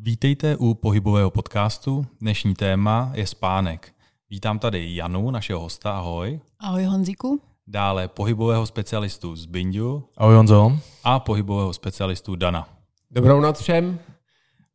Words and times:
Vítejte 0.00 0.56
u 0.56 0.74
pohybového 0.74 1.30
podcastu. 1.30 2.06
Dnešní 2.20 2.54
téma 2.54 3.12
je 3.14 3.26
spánek. 3.26 3.94
Vítám 4.30 4.58
tady 4.58 4.94
Janu, 4.94 5.30
našeho 5.30 5.60
hosta, 5.60 5.98
ahoj. 5.98 6.40
Ahoj 6.58 6.84
Honzíku. 6.84 7.40
Dále 7.66 8.08
pohybového 8.08 8.66
specialistu 8.66 9.36
z 9.36 9.46
Bindu. 9.46 10.04
Ahoj 10.16 10.34
Honzo. 10.34 10.72
A 11.04 11.20
pohybového 11.20 11.72
specialistu 11.72 12.36
Dana. 12.36 12.68
Dobrou 13.10 13.40
noc 13.40 13.60
všem. 13.60 13.98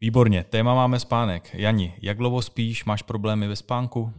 Výborně, 0.01 0.43
téma 0.43 0.75
máme 0.75 0.99
spánek. 0.99 1.49
Jani, 1.53 1.93
jak 2.01 2.17
dlouho 2.17 2.41
spíš, 2.41 2.85
máš 2.85 3.01
problémy 3.01 3.47
ve 3.47 3.55
spánku? 3.55 4.11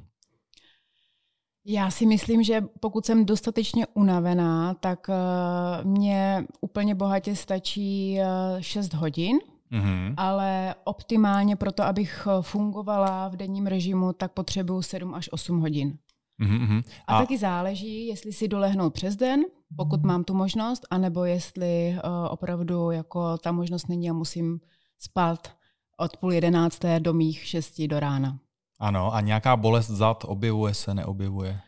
Já 1.66 1.90
si 1.90 2.06
myslím, 2.06 2.42
že 2.42 2.64
pokud 2.80 3.06
jsem 3.06 3.24
dostatečně 3.24 3.86
unavená, 3.94 4.74
tak 4.74 5.08
uh, 5.08 5.90
mě 5.90 6.44
úplně 6.60 6.94
bohatě 6.94 7.36
stačí 7.36 8.18
uh, 8.20 8.60
6 8.60 8.94
hodin, 8.94 9.38
mm-hmm. 9.74 10.14
ale 10.16 10.74
optimálně 10.84 11.56
pro 11.56 11.72
to, 11.72 11.82
abych 11.82 12.28
fungovala 12.40 13.28
v 13.28 13.36
denním 13.36 13.66
režimu, 13.66 14.12
tak 14.12 14.32
potřebuju 14.32 14.82
7 14.82 15.14
až 15.14 15.32
8 15.32 15.60
hodin. 15.60 15.98
Mm-hmm. 16.42 16.82
A, 17.06 17.16
a 17.16 17.20
taky 17.20 17.38
záleží, 17.38 18.06
jestli 18.06 18.32
si 18.32 18.48
dolehnout 18.48 18.94
přes 18.94 19.16
den, 19.16 19.44
pokud 19.76 20.02
mám 20.02 20.24
tu 20.24 20.34
možnost, 20.34 20.86
anebo 20.90 21.24
jestli 21.24 21.96
uh, 22.04 22.10
opravdu 22.30 22.90
jako 22.90 23.38
ta 23.38 23.52
možnost 23.52 23.88
není 23.88 24.10
a 24.10 24.12
musím 24.12 24.60
spát 24.98 25.52
od 25.96 26.16
půl 26.16 26.32
jedenácté 26.32 27.00
do 27.00 27.12
mých 27.12 27.46
šesti 27.46 27.88
do 27.88 28.00
rána. 28.00 28.38
Ano, 28.80 29.14
a 29.14 29.20
nějaká 29.20 29.56
bolest 29.56 29.90
zad 29.90 30.24
objevuje 30.26 30.74
se, 30.74 30.94
neobjevuje? 30.94 31.60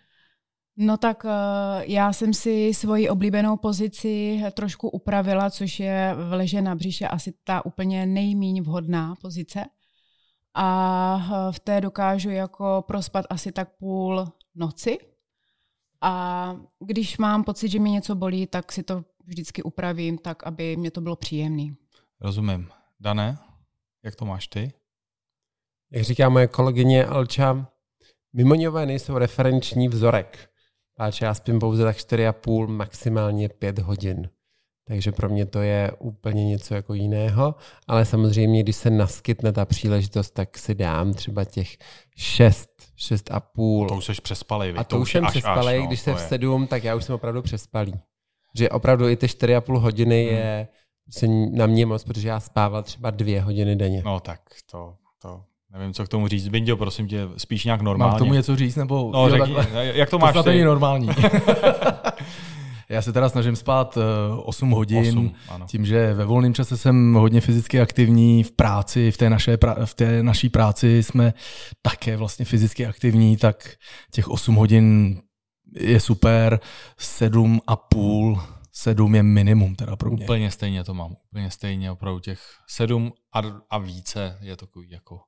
No 0.76 0.96
tak 0.96 1.24
uh, 1.24 1.30
já 1.84 2.12
jsem 2.12 2.34
si 2.34 2.74
svoji 2.74 3.08
oblíbenou 3.08 3.56
pozici 3.56 4.42
trošku 4.52 4.88
upravila, 4.88 5.50
což 5.50 5.80
je 5.80 6.14
v 6.28 6.32
leže 6.32 6.62
na 6.62 6.74
břiše 6.74 7.08
asi 7.08 7.34
ta 7.44 7.66
úplně 7.66 8.06
nejmíň 8.06 8.62
vhodná 8.62 9.14
pozice. 9.22 9.64
A 10.54 11.16
uh, 11.16 11.52
v 11.52 11.60
té 11.60 11.80
dokážu 11.80 12.30
jako 12.30 12.84
prospat 12.86 13.24
asi 13.30 13.52
tak 13.52 13.76
půl 13.76 14.24
noci. 14.54 14.98
A 16.00 16.56
když 16.84 17.18
mám 17.18 17.44
pocit, 17.44 17.68
že 17.68 17.80
mi 17.80 17.90
něco 17.90 18.14
bolí, 18.14 18.46
tak 18.46 18.72
si 18.72 18.82
to 18.82 19.04
vždycky 19.24 19.62
upravím 19.62 20.18
tak, 20.18 20.46
aby 20.46 20.76
mě 20.76 20.90
to 20.90 21.00
bylo 21.00 21.16
příjemné. 21.16 21.74
Rozumím. 22.20 22.68
Dané, 23.00 23.38
jak 24.04 24.16
to 24.16 24.24
máš 24.24 24.48
ty? 24.48 24.72
Jak 25.92 26.04
říká 26.04 26.28
moje 26.28 26.46
kolegyně 26.46 27.04
Alča, 27.04 27.68
mimoňové 28.32 28.86
nejsou 28.86 29.18
referenční 29.18 29.88
vzorek. 29.88 30.50
Páč 30.98 31.20
já 31.20 31.34
spím 31.34 31.58
pouze 31.58 31.84
tak 31.84 31.96
4,5, 31.96 32.66
maximálně 32.66 33.48
5 33.48 33.78
hodin. 33.78 34.30
Takže 34.88 35.12
pro 35.12 35.28
mě 35.28 35.46
to 35.46 35.62
je 35.62 35.92
úplně 35.98 36.44
něco 36.44 36.74
jako 36.74 36.94
jiného, 36.94 37.54
ale 37.86 38.04
samozřejmě, 38.04 38.62
když 38.62 38.76
se 38.76 38.90
naskytne 38.90 39.52
ta 39.52 39.64
příležitost, 39.64 40.30
tak 40.30 40.58
si 40.58 40.74
dám 40.74 41.14
třeba 41.14 41.44
těch 41.44 41.76
6, 42.16 42.70
6 42.96 43.30
a 43.30 43.40
půl. 43.40 43.88
To 43.88 43.94
už 43.94 44.04
jsi 44.04 44.12
přespalý. 44.22 44.70
A 44.70 44.84
to, 44.84 44.96
to 44.96 45.02
už 45.02 45.12
jsem 45.12 45.26
přespalý, 45.26 45.78
no, 45.78 45.86
když 45.86 46.00
se 46.00 46.14
v 46.14 46.20
7, 46.20 46.66
tak 46.66 46.84
já 46.84 46.94
už 46.94 47.04
jsem 47.04 47.14
opravdu 47.14 47.42
přespalý. 47.42 47.94
Že 48.54 48.68
opravdu 48.68 49.08
i 49.08 49.16
ty 49.16 49.26
4,5 49.26 49.78
hodiny 49.78 50.24
hmm. 50.24 50.36
je 50.36 50.68
na 51.52 51.66
mě 51.66 51.86
moc, 51.86 52.04
protože 52.04 52.28
já 52.28 52.40
spával 52.40 52.82
třeba 52.82 53.10
dvě 53.10 53.40
hodiny 53.40 53.76
denně. 53.76 54.02
No 54.04 54.20
tak 54.20 54.40
to, 54.70 54.96
to 55.22 55.44
Nevím, 55.78 55.94
co 55.94 56.04
k 56.04 56.08
tomu 56.08 56.28
říct. 56.28 56.48
Bindio, 56.48 56.76
prosím 56.76 57.08
tě, 57.08 57.28
spíš 57.36 57.64
nějak 57.64 57.80
normálně. 57.80 58.10
Mám 58.10 58.16
k 58.16 58.18
tomu 58.18 58.34
něco 58.34 58.56
říct, 58.56 58.76
nebo... 58.76 59.10
No, 59.12 59.30
řekni, 59.30 59.54
jak 59.72 60.10
to 60.10 60.18
máš 60.18 60.32
to 60.32 60.42
ty? 60.42 60.64
normální. 60.64 61.08
Já 62.88 63.02
se 63.02 63.12
teda 63.12 63.28
snažím 63.28 63.56
spát 63.56 63.98
8 64.44 64.68
eh, 64.68 64.74
hodin, 64.74 65.08
8, 65.08 65.34
ano. 65.48 65.66
tím, 65.68 65.86
že 65.86 66.14
ve 66.14 66.24
volném 66.24 66.54
čase 66.54 66.76
jsem 66.76 67.14
hodně 67.14 67.40
fyzicky 67.40 67.80
aktivní 67.80 68.42
v 68.42 68.52
práci, 68.52 69.10
v 69.10 69.16
té, 69.16 69.30
naše, 69.30 69.58
v 69.84 69.94
té 69.94 70.22
naší 70.22 70.48
práci 70.48 71.02
jsme 71.02 71.34
také 71.82 72.16
vlastně 72.16 72.44
fyzicky 72.44 72.86
aktivní, 72.86 73.36
tak 73.36 73.76
těch 74.12 74.28
8 74.28 74.54
hodin 74.54 75.18
je 75.80 76.00
super, 76.00 76.60
7 76.98 77.60
a 77.66 77.76
půl, 77.76 78.40
7 78.72 79.14
je 79.14 79.22
minimum 79.22 79.74
teda 79.74 79.96
pro 79.96 80.10
mě. 80.10 80.24
Úplně 80.24 80.50
stejně 80.50 80.84
to 80.84 80.94
mám, 80.94 81.16
úplně 81.30 81.50
stejně 81.50 81.90
opravdu 81.90 82.20
těch 82.20 82.40
7 82.68 83.12
a, 83.34 83.42
a 83.70 83.78
více 83.78 84.38
je 84.40 84.56
takový 84.56 84.90
jako 84.90 85.20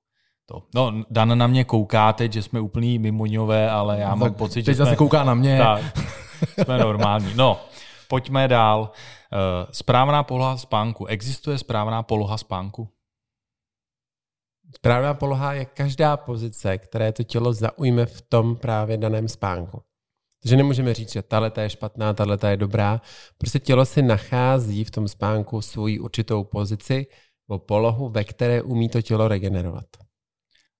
to. 0.48 0.62
No, 0.74 1.04
Dan 1.10 1.38
na 1.38 1.46
mě 1.46 1.64
kouká 1.64 2.12
teď, 2.12 2.32
že 2.32 2.42
jsme 2.42 2.60
úplný 2.60 2.98
mimoňové, 2.98 3.70
ale 3.70 4.00
já 4.00 4.10
no, 4.10 4.16
mám 4.16 4.34
pocit, 4.34 4.64
že 4.64 4.74
jsme... 4.74 4.84
zase 4.84 4.96
kouká 4.96 5.24
na 5.24 5.34
mě. 5.34 5.58
Tak, 5.58 5.98
jsme 6.64 6.78
normální. 6.78 7.32
No, 7.34 7.60
pojďme 8.08 8.48
dál. 8.48 8.90
Eh, 9.32 9.66
správná 9.70 10.22
poloha 10.22 10.56
spánku. 10.56 11.06
Existuje 11.06 11.58
správná 11.58 12.02
poloha 12.02 12.38
spánku? 12.38 12.88
Správná 14.74 15.14
poloha 15.14 15.52
je 15.52 15.64
každá 15.64 16.16
pozice, 16.16 16.78
které 16.78 17.12
to 17.12 17.22
tělo 17.22 17.52
zaujme 17.52 18.06
v 18.06 18.22
tom 18.22 18.56
právě 18.56 18.96
daném 18.96 19.28
spánku. 19.28 19.82
Takže 20.42 20.56
nemůžeme 20.56 20.94
říct, 20.94 21.12
že 21.12 21.22
tahle 21.22 21.52
je 21.60 21.70
špatná, 21.70 22.14
tahle 22.14 22.38
je 22.48 22.56
dobrá. 22.56 23.00
Prostě 23.38 23.58
tělo 23.58 23.84
si 23.84 24.02
nachází 24.02 24.84
v 24.84 24.90
tom 24.90 25.08
spánku 25.08 25.60
svoji 25.60 25.98
určitou 25.98 26.44
pozici 26.44 27.06
nebo 27.48 27.58
polohu, 27.58 28.08
ve 28.08 28.24
které 28.24 28.62
umí 28.62 28.88
to 28.88 29.02
tělo 29.02 29.28
regenerovat. 29.28 30.07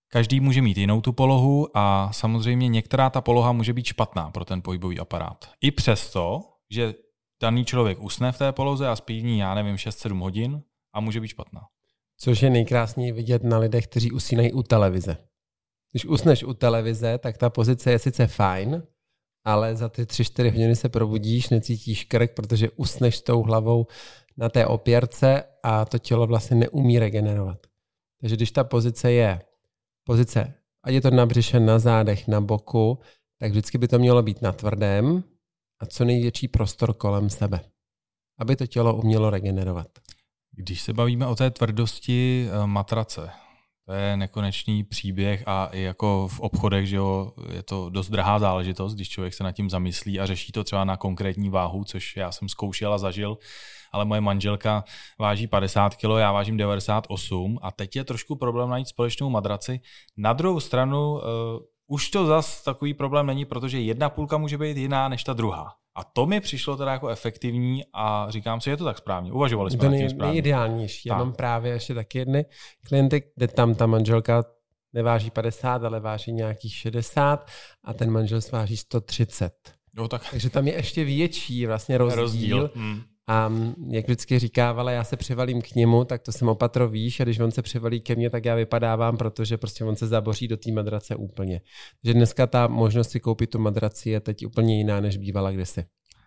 Každý 0.08 0.41
může 0.41 0.62
mít 0.62 0.78
jinou 0.78 1.00
tu 1.00 1.12
polohu 1.12 1.69
a 1.74 2.12
samozřejmě 2.12 2.69
některá 2.69 3.10
ta 3.10 3.20
poloha 3.20 3.52
může 3.52 3.72
být 3.72 3.86
špatná 3.86 4.30
pro 4.30 4.44
ten 4.44 4.62
pohybový 4.62 5.00
aparát. 5.00 5.50
I 5.60 5.70
přesto, 5.70 6.41
že 6.70 6.94
daný 7.42 7.64
člověk 7.64 8.00
usne 8.00 8.32
v 8.32 8.38
té 8.38 8.52
poloze 8.52 8.88
a 8.88 8.96
spí 8.96 9.20
v 9.20 9.24
ní, 9.24 9.38
já 9.38 9.54
nevím, 9.54 9.76
6-7 9.76 10.20
hodin 10.20 10.62
a 10.94 11.00
může 11.00 11.20
být 11.20 11.28
špatná. 11.28 11.60
Což 12.20 12.42
je 12.42 12.50
nejkrásněji 12.50 13.12
vidět 13.12 13.44
na 13.44 13.58
lidech, 13.58 13.86
kteří 13.86 14.12
usínají 14.12 14.52
u 14.52 14.62
televize. 14.62 15.16
Když 15.92 16.04
usneš 16.04 16.44
u 16.44 16.54
televize, 16.54 17.19
tak 17.19 17.38
ta 17.38 17.50
pozice 17.50 17.90
je 17.90 17.98
sice 17.98 18.26
fajn, 18.26 18.82
ale 19.44 19.76
za 19.76 19.88
ty 19.88 20.02
3-4 20.02 20.44
hodiny 20.50 20.76
se 20.76 20.88
probudíš, 20.88 21.48
necítíš 21.48 22.04
krk, 22.04 22.34
protože 22.34 22.70
usneš 22.70 23.16
s 23.16 23.22
tou 23.22 23.42
hlavou 23.42 23.86
na 24.36 24.48
té 24.48 24.66
opěrce 24.66 25.44
a 25.62 25.84
to 25.84 25.98
tělo 25.98 26.26
vlastně 26.26 26.56
neumí 26.56 26.98
regenerovat. 26.98 27.66
Takže 28.20 28.36
když 28.36 28.50
ta 28.50 28.64
pozice 28.64 29.12
je 29.12 29.40
pozice, 30.08 30.54
ať 30.84 30.92
je 30.94 31.00
to 31.00 31.10
na 31.10 31.26
břiše, 31.26 31.60
na 31.60 31.78
zádech, 31.78 32.28
na 32.28 32.41
boku, 32.41 32.98
tak 33.41 33.50
vždycky 33.50 33.78
by 33.78 33.88
to 33.88 33.98
mělo 33.98 34.22
být 34.22 34.42
na 34.42 34.52
tvrdém 34.52 35.24
a 35.80 35.86
co 35.86 36.04
největší 36.04 36.48
prostor 36.48 36.94
kolem 36.94 37.30
sebe, 37.30 37.60
aby 38.41 38.56
to 38.56 38.66
tělo 38.66 38.96
umělo 38.96 39.30
regenerovat. 39.30 39.88
Když 40.56 40.82
se 40.82 40.92
bavíme 40.92 41.26
o 41.26 41.34
té 41.34 41.50
tvrdosti 41.50 42.48
eh, 42.48 42.66
matrace, 42.66 43.30
to 43.88 43.94
je 43.94 44.16
nekonečný 44.16 44.84
příběh 44.84 45.43
a 45.47 45.69
i 45.72 45.81
jako 45.81 46.28
v 46.28 46.41
obchodech, 46.41 46.87
že 46.87 46.97
jo, 46.97 47.32
je 47.53 47.62
to 47.62 47.91
dost 47.91 48.09
drahá 48.09 48.38
záležitost, 48.38 48.94
když 48.94 49.09
člověk 49.09 49.34
se 49.34 49.44
nad 49.44 49.53
tím 49.53 49.71
zamyslí 49.71 50.21
a 50.21 50.26
řeší 50.26 50.53
to 50.53 50.65
třeba 50.65 50.84
na 50.84 50.97
konkrétní 50.97 51.50
váhu, 51.50 51.84
což 51.84 52.16
já 52.16 52.32
jsem 52.32 52.49
zkoušel 52.49 52.94
a 52.94 52.99
zažil, 52.99 53.38
ale 53.93 54.04
moje 54.04 54.21
manželka 54.21 54.84
váží 55.19 55.47
50 55.47 55.97
kg, 55.97 56.04
já 56.19 56.32
vážím 56.32 56.56
98 56.56 57.59
a 57.62 57.71
teď 57.71 57.97
je 57.97 58.04
trošku 58.04 58.37
problém 58.37 58.71
najít 58.71 58.88
společnou 58.88 59.31
madraci. 59.31 59.81
Na 60.16 60.32
druhou 60.32 60.60
stranu 60.60 61.12
uh, 61.12 61.20
už 61.87 62.10
to 62.10 62.26
zas 62.26 62.62
takový 62.62 62.94
problém 62.94 63.26
není, 63.26 63.44
protože 63.44 63.81
jedna 63.81 64.09
půlka 64.09 64.38
může 64.38 64.59
být 64.59 64.76
jiná 64.76 65.09
než 65.09 65.25
ta 65.25 65.32
druhá. 65.32 65.72
A 65.98 66.04
to 66.04 66.26
mi 66.26 66.41
přišlo 66.41 66.76
teda 66.76 66.92
jako 66.92 67.09
efektivní 67.09 67.82
a 67.92 68.26
říkám 68.31 68.60
si, 68.60 68.70
je 68.70 68.76
to 68.76 68.84
tak 68.84 68.98
správně. 68.98 69.32
Uvažovali 69.32 69.70
jsme 69.70 69.78
to 69.78 69.91
nej, 69.91 70.10
správně. 70.10 70.32
Nejideálnější. 70.32 71.09
Já 71.09 71.14
tak. 71.14 71.19
mám 71.19 71.32
právě 71.32 71.72
ještě 71.72 71.94
taky 71.94 72.19
jedny 72.19 72.44
klienty, 72.88 73.22
kde 73.36 73.48
tam 73.48 73.75
ta 73.75 73.86
manželka 73.86 74.44
neváží 74.92 75.31
50, 75.31 75.84
ale 75.84 76.00
váží 76.00 76.32
nějakých 76.32 76.75
60 76.75 77.50
a 77.84 77.94
ten 77.94 78.10
manžel 78.10 78.41
sváží 78.41 78.76
130. 78.76 79.53
Jo, 79.97 80.08
tak. 80.08 80.31
Takže 80.31 80.50
tam 80.50 80.66
je 80.66 80.75
ještě 80.75 81.04
větší 81.04 81.66
vlastně 81.66 81.98
rozdíl. 81.98 82.22
rozdíl. 82.22 82.70
Hmm. 82.75 83.03
A 83.28 83.53
jak 83.89 84.05
vždycky 84.05 84.39
říkávala, 84.39 84.91
já 84.91 85.05
se 85.05 85.16
převalím 85.16 85.62
k 85.62 85.75
němu, 85.75 86.05
tak 86.05 86.22
to 86.22 86.33
jsem 86.33 86.49
opatro 86.49 86.89
víš, 86.89 87.21
a 87.21 87.25
když 87.25 87.39
on 87.39 87.50
se 87.50 87.62
převalí 87.62 88.00
ke 88.00 88.15
mně, 88.15 88.31
tak 88.31 88.44
já 88.44 88.55
vypadávám, 88.55 89.17
protože 89.17 89.56
prostě 89.56 89.85
on 89.85 89.97
se 89.97 90.06
zaboří 90.06 90.49
do 90.49 90.56
té 90.56 90.73
madrace 90.73 91.17
úplně. 91.17 91.61
Takže 92.02 92.14
dneska 92.14 92.47
ta 92.47 92.67
možnost 92.67 93.11
si 93.11 93.20
koupit 93.20 93.50
tu 93.50 93.58
madraci 93.58 94.11
je 94.11 94.20
teď 94.20 94.47
úplně 94.47 94.76
jiná, 94.79 95.00
než 95.00 95.17
bývala 95.17 95.50
kdysi. 95.50 95.85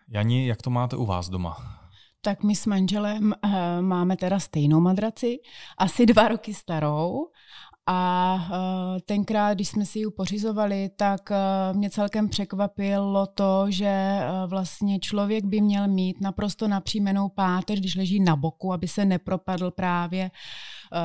Jani, 0.09 0.47
jak 0.47 0.61
to 0.61 0.69
máte 0.69 0.95
u 0.95 1.05
vás 1.05 1.29
doma? 1.29 1.55
Tak 2.21 2.43
my 2.43 2.55
s 2.55 2.65
manželem 2.65 3.33
uh, 3.45 3.51
máme 3.81 4.17
teda 4.17 4.39
stejnou 4.39 4.79
madraci, 4.79 5.39
asi 5.77 6.05
dva 6.05 6.27
roky 6.27 6.53
starou 6.53 7.27
a 7.85 8.35
uh, 8.35 8.99
tenkrát, 9.05 9.53
když 9.53 9.67
jsme 9.67 9.85
si 9.85 9.99
ji 9.99 10.05
pořizovali, 10.17 10.89
tak 10.95 11.29
uh, 11.29 11.77
mě 11.77 11.89
celkem 11.89 12.29
překvapilo 12.29 13.27
to, 13.27 13.65
že 13.69 14.19
uh, 14.21 14.49
vlastně 14.49 14.99
člověk 14.99 15.45
by 15.45 15.61
měl 15.61 15.87
mít 15.87 16.21
naprosto 16.21 16.67
napřímenou 16.67 17.29
páteř, 17.29 17.79
když 17.79 17.95
leží 17.95 18.19
na 18.19 18.35
boku, 18.35 18.73
aby 18.73 18.87
se 18.87 19.05
nepropadl 19.05 19.71
právě 19.71 20.31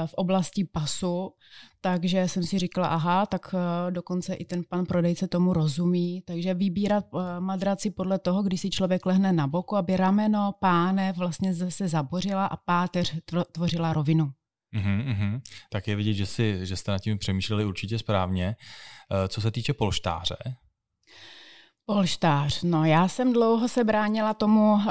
v 0.06 0.14
oblasti 0.14 0.64
pasu. 0.64 1.32
Takže 1.80 2.28
jsem 2.28 2.42
si 2.42 2.58
říkala, 2.58 2.88
aha, 2.88 3.26
tak 3.26 3.54
dokonce 3.90 4.34
i 4.34 4.44
ten 4.44 4.62
pan 4.68 4.86
prodejce 4.86 5.28
tomu 5.28 5.52
rozumí. 5.52 6.22
Takže 6.26 6.54
vybírat 6.54 7.04
madraci 7.38 7.90
podle 7.90 8.18
toho, 8.18 8.42
když 8.42 8.60
si 8.60 8.70
člověk 8.70 9.06
lehne 9.06 9.32
na 9.32 9.46
boku, 9.46 9.76
aby 9.76 9.96
rameno, 9.96 10.54
pánev 10.60 11.16
vlastně 11.16 11.54
zase 11.54 11.88
zabořila 11.88 12.46
a 12.46 12.56
páteř 12.56 13.14
tvořila 13.52 13.92
rovinu. 13.92 14.32
Mm-hmm. 14.74 15.40
Tak 15.70 15.88
je 15.88 15.96
vidět, 15.96 16.12
že, 16.12 16.26
si, 16.26 16.66
že 16.66 16.76
jste 16.76 16.92
nad 16.92 16.98
tím 16.98 17.18
přemýšleli 17.18 17.64
určitě 17.64 17.98
správně. 17.98 18.56
Eh, 19.10 19.28
co 19.28 19.40
se 19.40 19.50
týče 19.50 19.72
polštáře? 19.72 20.36
Polštář. 21.86 22.62
No, 22.62 22.84
já 22.84 23.08
jsem 23.08 23.32
dlouho 23.32 23.68
se 23.68 23.84
bránila 23.84 24.34
tomu 24.34 24.72
uh, 24.72 24.82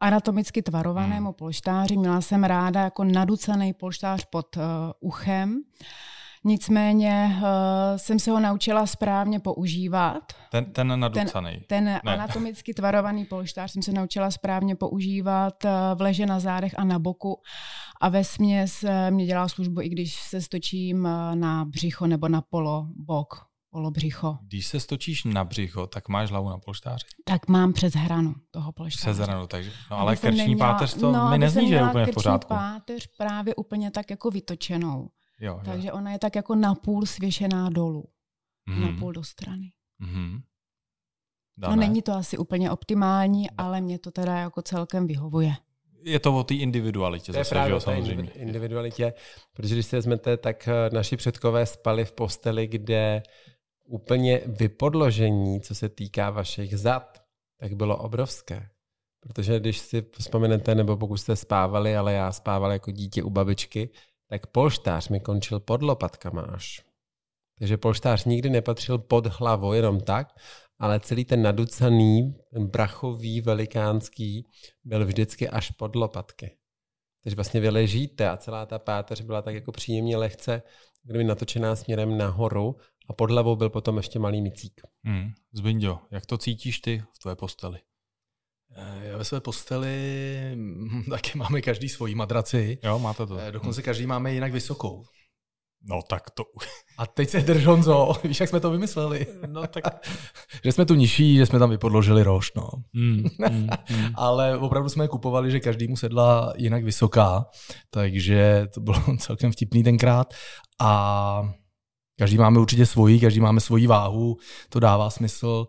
anatomicky 0.00 0.62
tvarovanému 0.62 1.26
hmm. 1.26 1.34
polštáři. 1.34 1.96
Měla 1.96 2.20
jsem 2.20 2.44
ráda 2.44 2.80
jako 2.80 3.04
naducený 3.04 3.72
polštář 3.72 4.24
pod 4.24 4.56
uh, 4.56 4.62
uchem. 5.00 5.62
Nicméně 6.44 7.36
uh, 7.36 7.42
jsem 7.96 8.18
se 8.18 8.30
ho 8.30 8.40
naučila 8.40 8.86
správně 8.86 9.40
používat. 9.40 10.22
Ten, 10.50 10.72
ten 10.72 11.00
naducaný. 11.00 11.52
Ten, 11.52 11.64
ten 11.66 12.00
anatomicky 12.04 12.74
tvarovaný 12.74 13.24
polštář 13.24 13.72
jsem 13.72 13.82
se 13.82 13.92
naučila 13.92 14.30
správně 14.30 14.76
používat 14.76 15.64
uh, 15.64 15.70
v 15.94 16.00
leže 16.00 16.26
na 16.26 16.40
zádech 16.40 16.78
a 16.78 16.84
na 16.84 16.98
boku. 16.98 17.40
A 18.00 18.08
ve 18.08 18.24
směs 18.24 18.82
uh, 18.82 18.90
mě 19.10 19.26
dělá 19.26 19.48
službu, 19.48 19.80
i 19.80 19.88
když 19.88 20.14
se 20.14 20.40
stočím 20.40 21.04
uh, 21.04 21.34
na 21.34 21.64
břicho 21.64 22.06
nebo 22.06 22.28
na 22.28 22.42
polo 22.42 22.86
bok 22.96 23.48
polobřicho. 23.70 24.38
Když 24.42 24.66
se 24.66 24.80
stočíš 24.80 25.24
na 25.24 25.44
břicho, 25.44 25.86
tak 25.86 26.08
máš 26.08 26.30
hlavu 26.30 26.48
na 26.48 26.58
polštáři? 26.58 27.04
Tak 27.24 27.48
mám 27.48 27.72
přes 27.72 27.94
hranu 27.94 28.34
toho 28.50 28.72
polštáře. 28.72 29.12
Přes 29.12 29.26
hranu, 29.26 29.46
takže, 29.46 29.70
no 29.90 29.98
ale 29.98 30.16
krční 30.16 30.38
neměla, 30.38 30.72
páteř 30.72 30.94
to 30.94 31.12
no, 31.12 31.30
mi 31.30 31.38
nezní, 31.38 31.68
že 31.68 31.74
je 31.74 31.88
úplně 31.88 32.06
v 32.06 32.14
pořádku. 32.14 32.48
páteř 32.48 33.08
právě 33.18 33.54
úplně 33.54 33.90
tak 33.90 34.10
jako 34.10 34.30
vytočenou. 34.30 35.08
Jo, 35.40 35.52
jo. 35.52 35.60
Takže 35.64 35.92
ona 35.92 36.12
je 36.12 36.18
tak 36.18 36.36
jako 36.36 36.54
napůl 36.54 37.06
svěšená 37.06 37.70
dolů. 37.70 38.04
Mm. 38.66 38.80
Napůl 38.80 39.12
do 39.12 39.24
strany. 39.24 39.72
Mm. 39.98 40.40
No 41.58 41.76
není 41.76 42.02
to 42.02 42.12
asi 42.12 42.38
úplně 42.38 42.70
optimální, 42.70 43.50
ale 43.50 43.80
mě 43.80 43.98
to 43.98 44.10
teda 44.10 44.38
jako 44.38 44.62
celkem 44.62 45.06
vyhovuje. 45.06 45.54
Je 46.02 46.20
to 46.20 46.38
o 46.38 46.44
té 46.44 46.54
individualitě 46.54 47.26
to 47.26 47.32
zase, 47.32 47.40
je 47.40 47.50
právě 47.50 47.74
že, 47.74 47.80
samozřejmě. 47.80 48.30
individualitě, 48.30 49.14
protože 49.52 49.74
když 49.74 49.86
si 49.86 49.96
vezmete, 49.96 50.36
tak 50.36 50.68
eh, 50.68 50.90
naši 50.92 51.16
předkové 51.16 51.66
spali 51.66 52.04
v 52.04 52.12
posteli, 52.12 52.66
kde 52.66 53.22
úplně 53.84 54.40
vypodložení, 54.46 55.60
co 55.60 55.74
se 55.74 55.88
týká 55.88 56.30
vašich 56.30 56.78
zad, 56.78 57.22
tak 57.60 57.74
bylo 57.74 57.96
obrovské. 57.96 58.68
Protože 59.20 59.60
když 59.60 59.78
si 59.78 60.04
vzpomenete, 60.18 60.74
nebo 60.74 60.96
pokud 60.96 61.16
jste 61.16 61.36
spávali, 61.36 61.96
ale 61.96 62.12
já 62.12 62.32
spával 62.32 62.72
jako 62.72 62.90
dítě 62.90 63.22
u 63.22 63.30
babičky, 63.30 63.90
tak 64.28 64.46
polštář 64.46 65.08
mi 65.08 65.20
končil 65.20 65.60
pod 65.60 65.82
lopatkama 65.82 66.42
až. 66.42 66.84
Takže 67.58 67.76
polštář 67.76 68.24
nikdy 68.24 68.50
nepatřil 68.50 68.98
pod 68.98 69.26
hlavu 69.26 69.72
jenom 69.72 70.00
tak, 70.00 70.28
ale 70.78 71.00
celý 71.00 71.24
ten 71.24 71.42
naducaný, 71.42 72.34
ten 72.52 72.66
brachový, 72.66 73.40
velikánský, 73.40 74.46
byl 74.84 75.06
vždycky 75.06 75.48
až 75.48 75.70
pod 75.70 75.96
lopatky. 75.96 76.56
Takže 77.22 77.36
vlastně 77.36 77.60
vy 77.60 77.70
ležíte 77.70 78.28
a 78.28 78.36
celá 78.36 78.66
ta 78.66 78.78
páteř 78.78 79.20
byla 79.20 79.42
tak 79.42 79.54
jako 79.54 79.72
příjemně 79.72 80.16
lehce, 80.16 80.62
kdyby 81.02 81.24
natočená 81.24 81.76
směrem 81.76 82.18
nahoru 82.18 82.76
a 83.08 83.12
pod 83.12 83.30
hlavou 83.30 83.56
byl 83.56 83.70
potom 83.70 83.96
ještě 83.96 84.18
malý 84.18 84.42
micík. 84.42 84.80
Hmm. 85.04 85.30
Zbinďo, 85.52 85.98
jak 86.10 86.26
to 86.26 86.38
cítíš 86.38 86.80
ty 86.80 87.02
v 87.14 87.18
tvé 87.18 87.36
posteli? 87.36 87.78
Eh, 88.76 89.00
já 89.02 89.18
ve 89.18 89.24
své 89.24 89.40
posteli 89.40 89.96
hm, 90.54 91.02
taky 91.10 91.38
máme 91.38 91.60
každý 91.60 91.88
svoji 91.88 92.14
madraci. 92.14 92.78
Jo, 92.82 92.98
máte 92.98 93.26
to. 93.26 93.38
Eh, 93.38 93.52
dokonce 93.52 93.82
každý 93.82 94.06
máme 94.06 94.34
jinak 94.34 94.52
vysokou. 94.52 95.04
No 95.82 96.02
tak 96.02 96.30
to... 96.30 96.44
A 96.98 97.06
teď 97.06 97.28
se 97.28 97.40
drž, 97.40 97.66
Honzo, 97.66 98.12
víš, 98.24 98.40
jak 98.40 98.48
jsme 98.48 98.60
to 98.60 98.70
vymysleli? 98.70 99.26
No 99.46 99.66
tak... 99.66 99.84
že 100.64 100.72
jsme 100.72 100.86
tu 100.86 100.94
nižší, 100.94 101.36
že 101.36 101.46
jsme 101.46 101.58
tam 101.58 101.70
vypodložili 101.70 102.22
roš, 102.22 102.52
no. 102.54 102.68
Mm, 102.92 103.24
mm, 103.50 103.68
mm. 103.90 104.12
Ale 104.14 104.58
opravdu 104.58 104.88
jsme 104.88 105.04
je 105.04 105.08
kupovali, 105.08 105.50
že 105.50 105.60
každý 105.60 105.88
mu 105.88 105.96
sedla 105.96 106.52
jinak 106.56 106.84
vysoká, 106.84 107.46
takže 107.90 108.66
to 108.74 108.80
bylo 108.80 109.02
celkem 109.18 109.52
vtipný 109.52 109.82
tenkrát. 109.82 110.34
A 110.80 111.52
každý 112.18 112.38
máme 112.38 112.60
určitě 112.60 112.86
svoji, 112.86 113.20
každý 113.20 113.40
máme 113.40 113.60
svoji 113.60 113.86
váhu, 113.86 114.36
to 114.68 114.80
dává 114.80 115.10
smysl. 115.10 115.66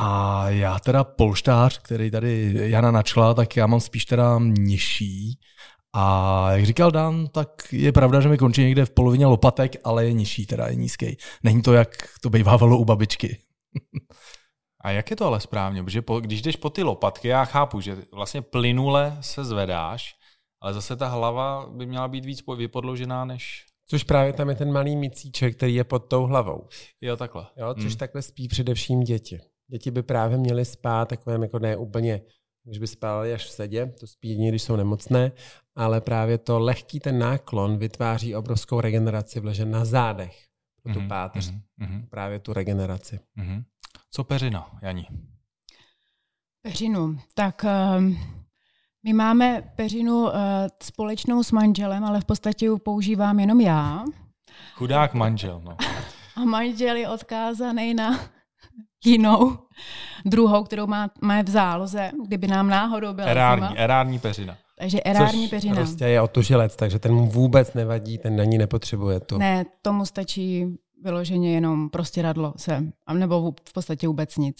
A 0.00 0.44
já 0.50 0.78
teda 0.78 1.04
polštář, 1.04 1.78
který 1.78 2.10
tady 2.10 2.52
Jana 2.70 2.90
načla, 2.90 3.34
tak 3.34 3.56
já 3.56 3.66
mám 3.66 3.80
spíš 3.80 4.04
teda 4.04 4.38
nižší. 4.38 5.38
A 5.92 6.52
jak 6.52 6.66
říkal 6.66 6.90
Dan, 6.90 7.26
tak 7.26 7.72
je 7.72 7.92
pravda, 7.92 8.20
že 8.20 8.28
mi 8.28 8.38
končí 8.38 8.62
někde 8.62 8.84
v 8.84 8.90
polovině 8.90 9.26
lopatek, 9.26 9.76
ale 9.84 10.04
je 10.04 10.12
nižší, 10.12 10.46
teda 10.46 10.66
je 10.66 10.74
nízký. 10.74 11.16
Není 11.42 11.62
to, 11.62 11.72
jak 11.72 11.88
to 12.20 12.30
bývávalo 12.30 12.78
u 12.78 12.84
babičky. 12.84 13.38
A 14.80 14.90
jak 14.90 15.10
je 15.10 15.16
to 15.16 15.26
ale 15.26 15.40
správně? 15.40 15.82
Protože 15.82 16.02
po, 16.02 16.20
když 16.20 16.42
jdeš 16.42 16.56
po 16.56 16.70
ty 16.70 16.82
lopatky, 16.82 17.28
já 17.28 17.44
chápu, 17.44 17.80
že 17.80 17.96
vlastně 18.12 18.42
plynule 18.42 19.18
se 19.20 19.44
zvedáš, 19.44 20.14
ale 20.62 20.74
zase 20.74 20.96
ta 20.96 21.08
hlava 21.08 21.66
by 21.70 21.86
měla 21.86 22.08
být 22.08 22.24
víc 22.24 22.42
vypodložená 22.56 23.24
než... 23.24 23.64
Což 23.86 24.04
právě 24.04 24.32
tam 24.32 24.48
je 24.48 24.54
ten 24.54 24.72
malý 24.72 24.96
micíček, 24.96 25.56
který 25.56 25.74
je 25.74 25.84
pod 25.84 25.98
tou 25.98 26.26
hlavou. 26.26 26.68
Jo, 27.00 27.16
takhle. 27.16 27.46
Jo, 27.56 27.74
což 27.74 27.84
hmm. 27.84 27.96
takhle 27.96 28.22
spí 28.22 28.48
především 28.48 29.00
děti. 29.00 29.40
Děti 29.70 29.90
by 29.90 30.02
právě 30.02 30.38
měly 30.38 30.64
spát 30.64 31.08
takovém 31.08 31.42
jako 31.42 31.58
ne 31.58 31.76
úplně 31.76 32.20
když 32.68 32.78
by 32.78 32.86
spali 32.86 33.34
až 33.34 33.44
v 33.44 33.50
sedě, 33.50 33.86
to 34.00 34.06
spí 34.06 34.28
jedině, 34.28 34.48
když 34.48 34.62
jsou 34.62 34.76
nemocné, 34.76 35.32
ale 35.76 36.00
právě 36.00 36.38
to 36.38 36.58
lehký 36.58 37.00
ten 37.00 37.18
náklon 37.18 37.78
vytváří 37.78 38.34
obrovskou 38.34 38.80
regeneraci 38.80 39.40
vleže 39.40 39.64
na 39.64 39.84
zádech 39.84 40.46
pro 40.82 40.92
tu 40.92 41.00
mm-hmm, 41.00 41.08
páteř, 41.08 41.52
mm-hmm. 41.80 42.08
právě 42.10 42.38
tu 42.38 42.52
regeneraci. 42.52 43.20
Mm-hmm. 43.38 43.64
Co 44.10 44.24
peřina, 44.24 44.78
Janí? 44.82 45.06
Peřinu, 46.62 47.18
tak 47.34 47.64
um, 47.98 48.18
my 49.04 49.12
máme 49.12 49.72
peřinu 49.76 50.22
uh, 50.22 50.32
společnou 50.82 51.42
s 51.42 51.52
manželem, 51.52 52.04
ale 52.04 52.20
v 52.20 52.24
podstatě 52.24 52.66
ji 52.66 52.78
používám 52.78 53.40
jenom 53.40 53.60
já. 53.60 54.04
Chudák 54.74 55.14
manžel, 55.14 55.60
no. 55.64 55.76
A 56.36 56.44
manžel 56.44 56.96
je 56.96 57.08
odkázaný 57.08 57.94
na 57.94 58.37
jinou, 59.04 59.58
druhou, 60.24 60.64
kterou 60.64 60.86
má, 60.86 61.10
má 61.22 61.42
v 61.42 61.48
záloze, 61.48 62.10
kdyby 62.26 62.46
nám 62.46 62.68
náhodou 62.68 63.12
byla 63.12 63.28
erární, 63.28 63.66
zima. 63.66 63.74
Erární 63.76 64.18
peřina. 64.18 64.56
Takže 64.78 65.00
erární 65.04 65.42
Což 65.42 65.50
peřina. 65.50 65.74
prostě 65.74 66.04
je 66.04 66.20
otužilec, 66.20 66.76
takže 66.76 66.98
ten 66.98 67.14
mu 67.14 67.26
vůbec 67.26 67.74
nevadí, 67.74 68.18
ten 68.18 68.36
na 68.36 68.44
ní 68.44 68.58
nepotřebuje 68.58 69.20
to. 69.20 69.38
Ne, 69.38 69.64
tomu 69.82 70.06
stačí 70.06 70.66
vyloženě 71.02 71.54
jenom 71.54 71.90
prostě 71.90 72.22
radlo 72.22 72.54
se, 72.56 72.84
nebo 73.12 73.52
v 73.68 73.72
podstatě 73.72 74.08
vůbec 74.08 74.36
nic. 74.36 74.56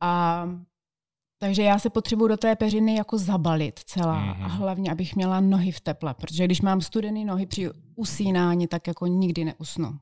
A 0.00 0.44
takže 1.38 1.62
já 1.62 1.78
se 1.78 1.90
potřebuji 1.90 2.28
do 2.28 2.36
té 2.36 2.56
peřiny 2.56 2.94
jako 2.94 3.18
zabalit 3.18 3.78
celá 3.78 4.24
mm-hmm. 4.24 4.44
a 4.44 4.48
hlavně, 4.48 4.92
abych 4.92 5.16
měla 5.16 5.40
nohy 5.40 5.72
v 5.72 5.80
teple, 5.80 6.14
protože 6.14 6.44
když 6.44 6.60
mám 6.60 6.80
studené 6.80 7.24
nohy 7.24 7.46
při 7.46 7.70
usínání, 7.96 8.66
tak 8.66 8.86
jako 8.86 9.06
nikdy 9.06 9.44
neusnu. 9.44 9.98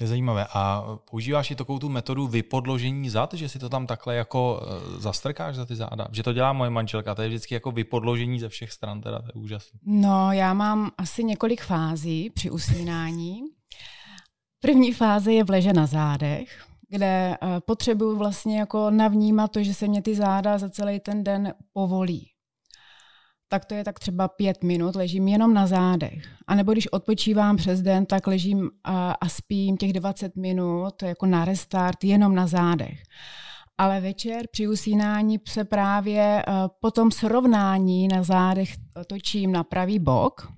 Je 0.00 0.06
zajímavé. 0.06 0.46
A 0.54 0.84
používáš 1.10 1.50
i 1.50 1.54
takovou 1.54 1.78
tu 1.78 1.88
metodu 1.88 2.26
vypodložení 2.26 3.10
zad, 3.10 3.34
že 3.34 3.48
si 3.48 3.58
to 3.58 3.68
tam 3.68 3.86
takhle 3.86 4.14
jako 4.14 4.62
eh, 4.62 5.00
zastrkáš 5.00 5.56
za 5.56 5.66
ty 5.66 5.76
záda? 5.76 6.08
Že 6.12 6.22
to 6.22 6.32
dělá 6.32 6.52
moje 6.52 6.70
manželka, 6.70 7.14
to 7.14 7.22
je 7.22 7.28
vždycky 7.28 7.54
jako 7.54 7.70
vypodložení 7.70 8.40
ze 8.40 8.48
všech 8.48 8.72
stran, 8.72 9.00
teda 9.00 9.18
to 9.18 9.26
je 9.26 9.32
úžasné. 9.32 9.80
No, 9.86 10.32
já 10.32 10.54
mám 10.54 10.90
asi 10.98 11.24
několik 11.24 11.62
fází 11.62 12.30
při 12.30 12.50
usínání. 12.50 13.40
První 14.60 14.92
fáze 14.92 15.32
je 15.32 15.44
v 15.44 15.50
leže 15.50 15.72
na 15.72 15.86
zádech, 15.86 16.64
kde 16.88 17.36
eh, 17.42 17.60
potřebuju 17.60 18.16
vlastně 18.16 18.58
jako 18.58 18.90
navnímat 18.90 19.50
to, 19.50 19.62
že 19.62 19.74
se 19.74 19.88
mě 19.88 20.02
ty 20.02 20.14
záda 20.14 20.58
za 20.58 20.68
celý 20.68 21.00
ten 21.00 21.24
den 21.24 21.54
povolí 21.72 22.30
tak 23.52 23.64
to 23.64 23.74
je 23.74 23.84
tak 23.84 23.98
třeba 23.98 24.28
pět 24.28 24.62
minut, 24.62 24.96
ležím 24.96 25.28
jenom 25.28 25.54
na 25.54 25.66
zádech. 25.66 26.22
A 26.46 26.54
nebo 26.54 26.72
když 26.72 26.86
odpočívám 26.86 27.56
přes 27.56 27.82
den, 27.82 28.06
tak 28.06 28.26
ležím 28.26 28.70
a, 28.84 29.12
a 29.12 29.28
spím 29.28 29.76
těch 29.76 29.92
20 29.92 30.36
minut 30.36 31.02
jako 31.02 31.26
na 31.26 31.44
restart 31.44 32.04
jenom 32.04 32.34
na 32.34 32.46
zádech. 32.46 33.02
Ale 33.78 34.00
večer 34.00 34.46
při 34.50 34.68
usínání 34.68 35.40
se 35.48 35.64
právě 35.64 36.44
po 36.80 36.90
tom 36.90 37.10
srovnání 37.10 38.08
na 38.08 38.22
zádech 38.22 38.76
točím 39.06 39.52
na 39.52 39.64
pravý 39.64 39.98
bok, 39.98 40.52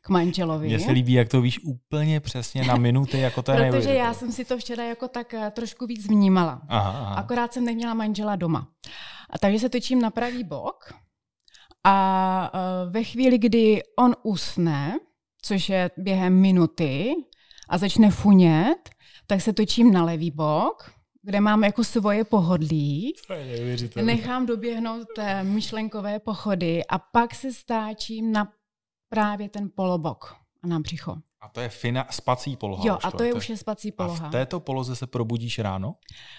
k 0.00 0.08
manželovi. 0.08 0.66
Mně 0.66 0.78
se 0.78 0.90
líbí, 0.90 1.12
jak 1.12 1.28
to 1.28 1.40
víš 1.40 1.60
úplně 1.64 2.20
přesně 2.20 2.64
na 2.64 2.76
minuty, 2.76 3.18
jako 3.18 3.42
to 3.42 3.52
je 3.52 3.70
Protože 3.70 3.94
já 3.94 4.14
jsem 4.14 4.32
si 4.32 4.44
to 4.44 4.58
včera 4.58 4.84
jako 4.84 5.08
tak 5.08 5.34
trošku 5.50 5.86
víc 5.86 6.08
vnímala. 6.08 6.62
Aha, 6.68 6.90
aha. 6.90 7.14
Akorát 7.14 7.52
jsem 7.52 7.64
neměla 7.64 7.94
manžela 7.94 8.36
doma. 8.36 8.68
A 9.30 9.38
takže 9.38 9.58
se 9.58 9.68
točím 9.68 10.00
na 10.00 10.10
pravý 10.10 10.44
bok 10.44 10.94
a 11.84 12.50
e, 12.54 12.90
ve 12.90 13.04
chvíli, 13.04 13.38
kdy 13.38 13.82
on 13.98 14.16
usne, 14.22 14.98
což 15.42 15.68
je 15.68 15.90
během 15.96 16.40
minuty, 16.40 17.14
a 17.68 17.78
začne 17.78 18.10
funět, 18.10 18.90
tak 19.26 19.40
se 19.40 19.52
točím 19.52 19.92
na 19.92 20.04
levý 20.04 20.30
bok, 20.30 20.92
kde 21.22 21.40
mám 21.40 21.64
jako 21.64 21.84
svoje 21.84 22.24
pohodlí. 22.24 23.14
Nechám 24.02 24.46
doběhnout 24.46 25.06
té 25.16 25.44
myšlenkové 25.44 26.18
pochody 26.18 26.84
a 26.86 26.98
pak 26.98 27.34
se 27.34 27.52
stáčím 27.52 28.32
na 28.32 28.52
právě 29.08 29.48
ten 29.48 29.70
polobok 29.74 30.36
a 30.62 30.66
na 30.66 30.80
břicho. 30.80 31.16
A 31.40 31.48
to 31.48 31.60
je 31.60 31.68
fina, 31.68 32.06
spací 32.10 32.56
poloha. 32.56 32.82
Jo, 32.86 32.98
a 33.02 33.10
to, 33.10 33.16
to 33.16 33.24
je 33.24 33.34
už 33.34 33.50
je 33.50 33.56
spací 33.56 33.92
poloha. 33.92 34.26
A 34.26 34.28
v 34.28 34.32
této 34.32 34.60
poloze 34.60 34.96
se 34.96 35.06
probudíš 35.06 35.58
ráno? 35.58 35.94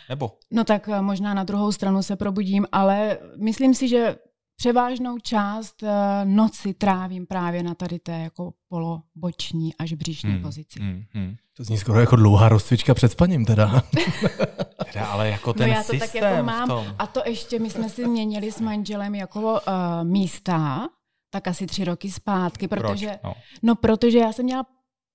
Nebo? 0.09 0.38
No 0.51 0.63
tak 0.63 0.89
e, 0.89 1.01
možná 1.01 1.33
na 1.33 1.43
druhou 1.43 1.71
stranu 1.71 2.03
se 2.03 2.15
probudím, 2.15 2.67
ale 2.71 3.17
myslím 3.38 3.73
si, 3.73 3.88
že 3.88 4.15
převážnou 4.55 5.17
část 5.19 5.83
eh, 5.83 6.25
noci 6.25 6.74
trávím 6.74 7.25
právě 7.25 7.63
na 7.63 7.75
tady 7.75 8.00
té 8.00 8.19
jako 8.19 8.53
poloboční 8.69 9.75
až 9.75 9.93
bříšní 9.93 10.31
hmm, 10.31 10.41
pozici. 10.41 10.79
Hmm, 10.79 11.03
hmm. 11.12 11.36
To 11.57 11.63
zní 11.63 11.77
skoro 11.77 12.00
jako 12.00 12.15
dlouhá 12.15 12.50
rozcvička 12.50 12.93
před 12.93 13.12
spaním 13.12 13.45
teda. 13.45 13.83
teda 14.93 15.05
ale 15.05 15.29
jako 15.29 15.53
ten 15.53 15.69
no 15.69 15.75
já 15.75 15.83
to 15.83 15.98
tak 15.98 16.15
jako 16.15 16.43
mám. 16.43 16.95
A 17.00 17.07
to 17.07 17.22
ještě, 17.25 17.60
my 17.60 17.69
jsme 17.69 17.89
si 17.89 18.07
měnili 18.07 18.51
s 18.51 18.60
manželem 18.60 19.15
jako 19.15 19.41
uh, 19.41 19.60
místa, 20.03 20.89
tak 21.29 21.48
asi 21.48 21.65
tři 21.65 21.83
roky 21.83 22.12
zpátky, 22.12 22.67
protože, 22.67 23.07
Proč? 23.07 23.19
No. 23.24 23.33
no 23.63 23.75
protože 23.75 24.17
já 24.17 24.33
jsem 24.33 24.45
měla 24.45 24.65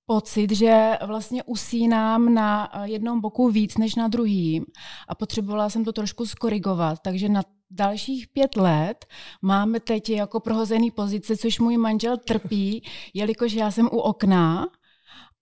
pocit, 0.07 0.53
že 0.53 0.99
vlastně 1.07 1.43
usínám 1.43 2.35
na 2.35 2.71
eh, 2.73 2.89
jednom 2.89 3.21
boku 3.21 3.49
víc 3.49 3.79
než 3.79 3.95
na 3.95 4.09
druhým 4.09 4.65
a 5.09 5.15
potřebovala 5.15 5.71
jsem 5.71 5.85
to 5.85 5.93
trošku 5.93 6.27
skorigovat, 6.27 6.99
takže 7.03 7.29
na 7.29 7.43
dalších 7.71 8.29
pět 8.29 8.57
let 8.57 9.07
máme 9.43 9.81
teď 9.81 10.11
jako 10.11 10.41
prohozený 10.41 10.91
pozice, 10.91 11.37
což 11.37 11.59
můj 11.59 11.77
manžel 11.77 12.17
trpí, 12.17 12.83
jelikož 13.15 13.53
já 13.53 13.71
jsem 13.71 13.87
u 13.87 13.99
okna 13.99 14.69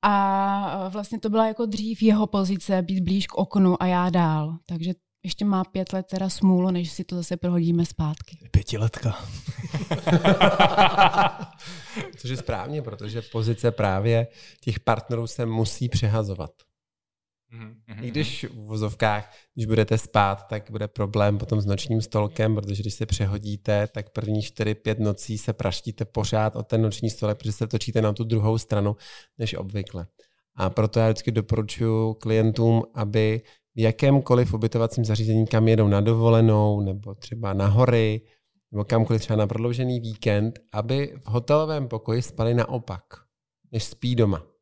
a 0.02 0.88
vlastně 0.88 1.20
to 1.20 1.30
byla 1.30 1.46
jako 1.46 1.66
dřív 1.66 2.02
jeho 2.02 2.26
pozice, 2.26 2.82
být 2.82 3.00
blíž 3.00 3.26
k 3.26 3.34
oknu 3.34 3.82
a 3.82 3.86
já 3.86 4.10
dál. 4.10 4.56
Takže 4.66 4.92
ještě 5.24 5.44
má 5.44 5.64
pět 5.64 5.92
let 5.92 6.06
teda 6.10 6.28
smůlu, 6.28 6.70
než 6.70 6.92
si 6.92 7.04
to 7.04 7.16
zase 7.16 7.36
prohodíme 7.36 7.86
zpátky. 7.86 8.38
Pětiletka. 8.50 9.16
Což 12.16 12.30
je 12.30 12.36
správně, 12.36 12.82
protože 12.82 13.22
pozice 13.22 13.70
právě 13.70 14.26
těch 14.60 14.80
partnerů 14.80 15.26
se 15.26 15.46
musí 15.46 15.88
přehazovat. 15.88 16.50
Mm-hmm. 17.52 18.04
I 18.04 18.10
když 18.10 18.44
v 18.44 18.54
vozovkách, 18.54 19.34
když 19.54 19.66
budete 19.66 19.98
spát, 19.98 20.46
tak 20.48 20.70
bude 20.70 20.88
problém 20.88 21.38
potom 21.38 21.60
s 21.60 21.66
nočním 21.66 22.02
stolkem, 22.02 22.54
protože 22.54 22.82
když 22.82 22.94
se 22.94 23.06
přehodíte, 23.06 23.86
tak 23.86 24.10
první 24.10 24.40
4-5 24.40 24.98
nocí 24.98 25.38
se 25.38 25.52
praštíte 25.52 26.04
pořád 26.04 26.56
o 26.56 26.62
ten 26.62 26.82
noční 26.82 27.10
stolek, 27.10 27.38
protože 27.38 27.52
se 27.52 27.66
točíte 27.66 28.02
na 28.02 28.12
tu 28.12 28.24
druhou 28.24 28.58
stranu 28.58 28.96
než 29.38 29.54
obvykle. 29.54 30.06
A 30.54 30.70
proto 30.70 30.98
já 31.00 31.06
vždycky 31.06 31.30
doporučuji 31.30 32.14
klientům, 32.14 32.82
aby 32.94 33.42
v 33.74 33.80
jakémkoliv 33.80 34.54
ubytovacím 34.54 35.04
zařízení, 35.04 35.46
kam 35.46 35.68
jedou 35.68 35.88
na 35.88 36.00
dovolenou, 36.00 36.80
nebo 36.80 37.14
třeba 37.14 37.52
na 37.52 37.66
hory, 37.66 38.20
nebo 38.72 38.84
kamkoliv 38.84 39.22
třeba 39.22 39.36
na 39.36 39.46
prodloužený 39.46 40.00
víkend, 40.00 40.58
aby 40.72 41.14
v 41.24 41.28
hotelovém 41.28 41.88
pokoji 41.88 42.22
spali 42.22 42.54
naopak, 42.54 43.02
než 43.72 43.84
spí 43.84 44.14
doma 44.14 44.55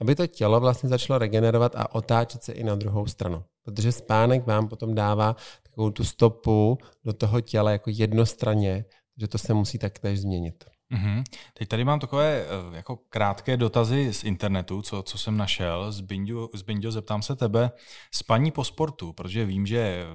aby 0.00 0.14
to 0.14 0.26
tělo 0.26 0.60
vlastně 0.60 0.88
začalo 0.88 1.18
regenerovat 1.18 1.76
a 1.76 1.94
otáčet 1.94 2.42
se 2.42 2.52
i 2.52 2.64
na 2.64 2.74
druhou 2.74 3.06
stranu. 3.06 3.44
Protože 3.62 3.92
spánek 3.92 4.46
vám 4.46 4.68
potom 4.68 4.94
dává 4.94 5.36
takovou 5.62 5.90
tu 5.90 6.04
stopu 6.04 6.78
do 7.04 7.12
toho 7.12 7.40
těla 7.40 7.70
jako 7.70 7.90
jednostranně, 7.90 8.84
že 9.16 9.28
to 9.28 9.38
se 9.38 9.54
musí 9.54 9.78
taktéž 9.78 10.20
změnit. 10.20 10.64
Mm-hmm. 10.92 11.22
Teď 11.54 11.68
tady 11.68 11.84
mám 11.84 12.00
takové 12.00 12.44
eh, 12.44 12.76
jako 12.76 12.96
krátké 12.96 13.56
dotazy 13.56 14.12
z 14.12 14.24
internetu, 14.24 14.82
co, 14.82 15.02
co 15.02 15.18
jsem 15.18 15.36
našel. 15.36 15.92
Z 15.92 16.00
Bindio, 16.00 16.48
z 16.54 16.62
Bindio 16.62 16.92
zeptám 16.92 17.22
se 17.22 17.36
tebe, 17.36 17.70
spaní 18.14 18.50
po 18.50 18.64
sportu, 18.64 19.12
protože 19.12 19.44
vím, 19.44 19.66
že 19.66 20.06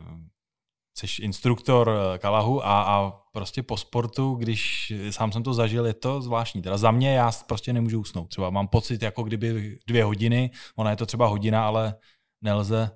jsi 1.08 1.22
instruktor 1.22 1.90
eh, 1.90 2.18
Kalahu 2.18 2.66
a, 2.66 2.82
a 2.84 3.12
prostě 3.32 3.64
po 3.64 3.78
sportu, 3.78 4.36
když 4.36 4.94
sám 5.10 5.32
jsem 5.32 5.44
to 5.44 5.54
zažil, 5.54 5.86
je 5.86 5.94
to 5.94 6.22
zvláštní. 6.22 6.62
Teda 6.62 6.78
za 6.78 6.92
mě 6.92 7.14
já 7.14 7.32
prostě 7.48 7.74
nemůžu 7.74 8.00
usnout. 8.00 8.30
Třeba 8.30 8.50
mám 8.50 8.68
pocit, 8.68 9.02
jako 9.02 9.24
kdyby 9.24 9.78
dvě 9.88 10.04
hodiny, 10.04 10.52
ona 10.76 10.90
je 10.90 10.96
to 10.96 11.06
třeba 11.06 11.28
hodina, 11.28 11.68
ale 11.68 11.96
nelze, 12.42 12.92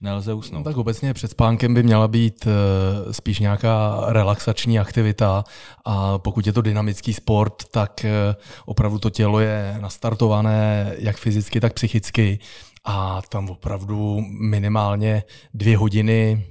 nelze 0.00 0.34
usnout. 0.34 0.64
No, 0.64 0.70
tak 0.70 0.76
obecně 0.76 1.14
před 1.14 1.30
spánkem 1.30 1.74
by 1.74 1.82
měla 1.82 2.08
být 2.08 2.46
eh, 2.46 3.12
spíš 3.12 3.38
nějaká 3.38 4.04
relaxační 4.08 4.78
aktivita 4.78 5.44
a 5.84 6.18
pokud 6.18 6.46
je 6.46 6.52
to 6.52 6.62
dynamický 6.62 7.14
sport, 7.14 7.64
tak 7.70 8.04
eh, 8.04 8.36
opravdu 8.66 8.98
to 8.98 9.10
tělo 9.10 9.40
je 9.40 9.76
nastartované 9.80 10.92
jak 10.98 11.16
fyzicky, 11.16 11.60
tak 11.60 11.72
psychicky 11.72 12.38
a 12.84 13.22
tam 13.28 13.50
opravdu 13.50 14.20
minimálně 14.40 15.22
dvě 15.54 15.76
hodiny 15.76 16.46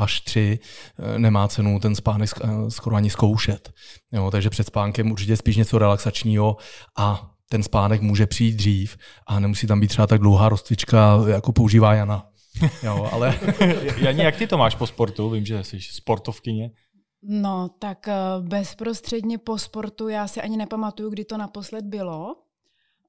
až 0.00 0.20
tři, 0.20 0.58
eh, 0.98 1.18
nemá 1.18 1.48
cenu 1.48 1.80
ten 1.80 1.94
spánek 1.94 2.30
eh, 2.44 2.70
skoro 2.70 2.96
ani 2.96 3.10
zkoušet. 3.10 3.72
Jo, 4.12 4.30
takže 4.30 4.50
před 4.50 4.66
spánkem 4.66 5.10
určitě 5.10 5.36
spíš 5.36 5.56
něco 5.56 5.78
relaxačního 5.78 6.56
a 6.98 7.30
ten 7.48 7.62
spánek 7.62 8.00
může 8.00 8.26
přijít 8.26 8.56
dřív 8.56 8.96
a 9.26 9.40
nemusí 9.40 9.66
tam 9.66 9.80
být 9.80 9.88
třeba 9.88 10.06
tak 10.06 10.20
dlouhá 10.20 10.48
rozcvička, 10.48 11.18
jako 11.26 11.52
používá 11.52 11.94
Jana. 11.94 12.26
Jo, 12.82 13.08
ale... 13.12 13.38
Jani, 13.96 14.22
jak 14.22 14.36
ty 14.36 14.46
to 14.46 14.58
máš 14.58 14.74
po 14.74 14.86
sportu? 14.86 15.30
Vím, 15.30 15.46
že 15.46 15.64
jsi 15.64 15.80
sportovkyně. 15.80 16.70
No, 17.22 17.70
tak 17.78 18.08
eh, 18.08 18.14
bezprostředně 18.40 19.38
po 19.38 19.58
sportu 19.58 20.08
já 20.08 20.26
si 20.26 20.42
ani 20.42 20.56
nepamatuju, 20.56 21.10
kdy 21.10 21.24
to 21.24 21.36
naposled 21.36 21.84
bylo. 21.84 22.36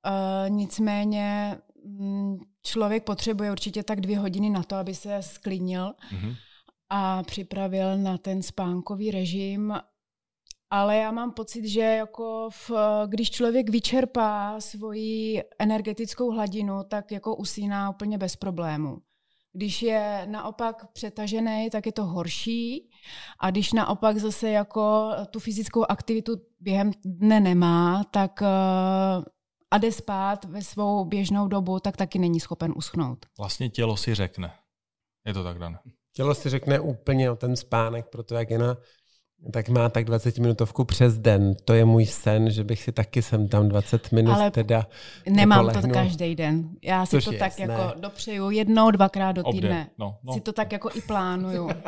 Uh, 0.05 0.49
nicméně 0.49 1.57
mm, 1.85 2.37
člověk 2.63 3.03
potřebuje 3.03 3.51
určitě 3.51 3.83
tak 3.83 4.01
dvě 4.01 4.19
hodiny 4.19 4.49
na 4.49 4.63
to, 4.63 4.75
aby 4.75 4.95
se 4.95 5.17
sklidnil. 5.21 5.93
Mm-hmm 6.13 6.35
a 6.93 7.23
připravil 7.23 7.97
na 7.97 8.17
ten 8.17 8.43
spánkový 8.43 9.11
režim. 9.11 9.73
Ale 10.69 10.97
já 10.97 11.11
mám 11.11 11.31
pocit, 11.31 11.65
že 11.67 11.81
jako 11.81 12.49
v, 12.51 12.71
když 13.07 13.31
člověk 13.31 13.69
vyčerpá 13.69 14.61
svoji 14.61 15.43
energetickou 15.59 16.31
hladinu, 16.31 16.83
tak 16.87 17.11
jako 17.11 17.35
usíná 17.35 17.89
úplně 17.89 18.17
bez 18.17 18.35
problému. 18.35 19.01
Když 19.53 19.81
je 19.81 20.27
naopak 20.29 20.91
přetažený, 20.91 21.69
tak 21.69 21.85
je 21.85 21.91
to 21.91 22.05
horší. 22.05 22.89
A 23.39 23.51
když 23.51 23.73
naopak 23.73 24.17
zase 24.17 24.49
jako 24.49 25.11
tu 25.29 25.39
fyzickou 25.39 25.85
aktivitu 25.89 26.35
během 26.59 26.91
dne 27.05 27.39
nemá, 27.39 28.03
tak 28.03 28.41
eh, 28.41 29.25
a 29.71 29.77
jde 29.77 29.91
spát 29.91 30.45
ve 30.45 30.61
svou 30.61 31.05
běžnou 31.05 31.47
dobu, 31.47 31.79
tak 31.79 31.97
taky 31.97 32.19
není 32.19 32.39
schopen 32.39 32.73
uschnout. 32.75 33.25
Vlastně 33.37 33.69
tělo 33.69 33.97
si 33.97 34.15
řekne. 34.15 34.53
Je 35.25 35.33
to 35.33 35.43
tak, 35.43 35.59
dané. 35.59 35.79
Tělo 36.13 36.35
si 36.35 36.49
řekne 36.49 36.79
úplně 36.79 37.31
o 37.31 37.35
ten 37.35 37.55
spánek, 37.55 38.05
proto 38.05 38.35
jak 38.35 38.49
Jena 38.49 38.77
tak 39.53 39.69
má 39.69 39.89
tak 39.89 40.05
20 40.05 40.37
minutovku 40.37 40.85
přes 40.85 41.17
den. 41.17 41.55
To 41.65 41.73
je 41.73 41.85
můj 41.85 42.05
sen, 42.05 42.51
že 42.51 42.63
bych 42.63 42.83
si 42.83 42.91
taky 42.91 43.21
sem 43.21 43.47
tam 43.47 43.69
20 43.69 44.11
minut 44.11 44.31
Ale 44.31 44.51
teda 44.51 44.87
nemám 45.29 45.67
jako 45.67 45.81
to 45.81 45.87
každý 45.87 46.35
den. 46.35 46.69
Já 46.83 47.05
si 47.05 47.11
Což 47.11 47.25
to 47.25 47.31
tak 47.31 47.41
jasné. 47.41 47.63
jako 47.63 47.99
dopřeju 47.99 48.49
jednou, 48.49 48.91
dvakrát 48.91 49.31
do 49.31 49.43
týdne. 49.43 49.89
No, 49.97 50.17
no. 50.23 50.33
Si 50.33 50.41
to 50.41 50.53
tak 50.53 50.71
jako 50.71 50.89
i 50.95 51.01
plánuju. 51.01 51.69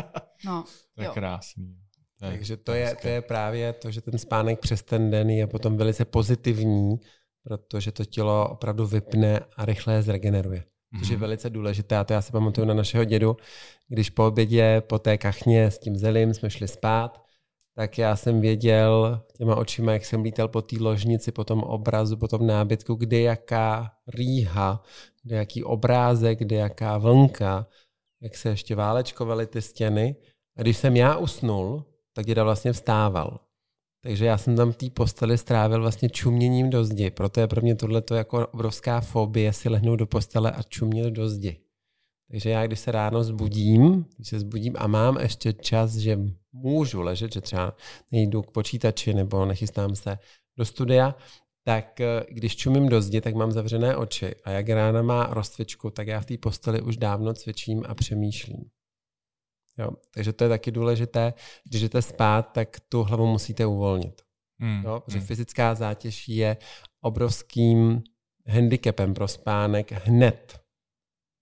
No, 0.45 0.63
to 0.95 1.01
je 1.01 1.05
jo. 1.05 1.13
krásný. 1.13 1.77
To 2.19 2.25
je 2.25 2.31
Takže 2.31 2.57
to 2.57 2.73
je, 2.73 2.95
to 3.01 3.07
je 3.07 3.21
právě 3.21 3.73
to, 3.73 3.91
že 3.91 4.01
ten 4.01 4.17
spánek 4.17 4.59
přes 4.59 4.83
ten 4.83 5.11
den 5.11 5.29
je 5.29 5.47
potom 5.47 5.77
velice 5.77 6.05
pozitivní, 6.05 6.95
protože 7.43 7.91
to 7.91 8.05
tělo 8.05 8.49
opravdu 8.49 8.87
vypne 8.87 9.39
a 9.57 9.65
rychle 9.65 10.01
zregeneruje 10.01 10.63
což 10.99 11.09
je 11.09 11.15
mhm. 11.15 11.21
velice 11.21 11.49
důležité. 11.49 11.97
A 11.97 12.03
to 12.03 12.13
já 12.13 12.21
si 12.21 12.31
pamatuju 12.31 12.67
na 12.67 12.73
našeho 12.73 13.03
dědu, 13.03 13.37
když 13.87 14.09
po 14.09 14.27
obědě, 14.27 14.81
po 14.87 14.99
té 14.99 15.17
kachně 15.17 15.71
s 15.71 15.79
tím 15.79 15.97
zelím 15.97 16.33
jsme 16.33 16.49
šli 16.49 16.67
spát, 16.67 17.23
tak 17.75 17.97
já 17.97 18.15
jsem 18.15 18.41
věděl 18.41 19.21
těma 19.37 19.55
očima, 19.55 19.93
jak 19.93 20.05
jsem 20.05 20.21
lítal 20.21 20.47
po 20.47 20.61
té 20.61 20.75
ložnici, 20.79 21.31
po 21.31 21.43
tom 21.43 21.63
obrazu, 21.63 22.17
po 22.17 22.27
tom 22.27 22.47
nábytku, 22.47 22.95
kde 22.95 23.21
jaká 23.21 23.91
rýha, 24.07 24.83
kde 25.23 25.35
jaký 25.35 25.63
obrázek, 25.63 26.39
kde 26.39 26.55
jaká 26.55 26.97
vlnka, 26.97 27.67
jak 28.21 28.35
se 28.35 28.49
ještě 28.49 28.75
válečkovaly 28.75 29.47
ty 29.47 29.61
stěny. 29.61 30.15
A 30.57 30.61
když 30.61 30.77
jsem 30.77 30.95
já 30.95 31.17
usnul, 31.17 31.85
tak 32.13 32.25
děda 32.25 32.43
vlastně 32.43 32.73
vstával. 32.73 33.39
Takže 34.03 34.25
já 34.25 34.37
jsem 34.37 34.55
tam 34.55 34.71
v 34.71 34.77
té 34.77 34.89
posteli 34.89 35.37
strávil 35.37 35.81
vlastně 35.81 36.09
čuměním 36.09 36.69
do 36.69 36.85
zdi. 36.85 37.09
Proto 37.09 37.39
je 37.39 37.47
pro 37.47 37.61
mě 37.61 37.75
tohle 37.75 38.03
jako 38.15 38.47
obrovská 38.47 39.01
fobie 39.01 39.53
si 39.53 39.69
lehnout 39.69 39.99
do 39.99 40.07
postele 40.07 40.51
a 40.51 40.63
čumět 40.63 41.11
do 41.11 41.29
zdi. 41.29 41.57
Takže 42.31 42.49
já, 42.49 42.67
když 42.67 42.79
se 42.79 42.91
ráno 42.91 43.23
zbudím, 43.23 44.05
když 44.15 44.29
se 44.29 44.39
zbudím 44.39 44.73
a 44.77 44.87
mám 44.87 45.17
ještě 45.17 45.53
čas, 45.53 45.95
že 45.95 46.19
můžu 46.53 47.01
ležet, 47.01 47.33
že 47.33 47.41
třeba 47.41 47.75
nejdu 48.11 48.41
k 48.41 48.51
počítači 48.51 49.13
nebo 49.13 49.45
nechystám 49.45 49.95
se 49.95 50.17
do 50.57 50.65
studia, 50.65 51.15
tak 51.65 52.01
eh, 52.01 52.25
když 52.29 52.55
čumím 52.55 52.89
do 52.89 53.01
zdi, 53.01 53.21
tak 53.21 53.35
mám 53.35 53.51
zavřené 53.51 53.95
oči. 53.95 54.35
A 54.43 54.51
jak 54.51 54.69
rána 54.69 55.01
má 55.01 55.27
rozcvičku, 55.31 55.89
tak 55.89 56.07
já 56.07 56.21
v 56.21 56.25
té 56.25 56.37
posteli 56.37 56.81
už 56.81 56.97
dávno 56.97 57.33
cvičím 57.33 57.83
a 57.87 57.95
přemýšlím. 57.95 58.65
Jo, 59.77 59.89
takže 60.13 60.33
to 60.33 60.43
je 60.43 60.49
taky 60.49 60.71
důležité. 60.71 61.33
Když 61.63 61.81
jdete 61.81 62.01
spát, 62.01 62.41
tak 62.41 62.79
tu 62.89 63.03
hlavu 63.03 63.25
musíte 63.25 63.65
uvolnit. 63.65 64.21
Hmm. 64.59 64.83
Jo, 64.85 64.99
protože 64.99 65.17
hmm. 65.17 65.27
fyzická 65.27 65.75
zátěž 65.75 66.27
je 66.29 66.57
obrovským 67.01 68.03
handicapem 68.47 69.13
pro 69.13 69.27
spánek 69.27 69.91
hned. 69.91 70.59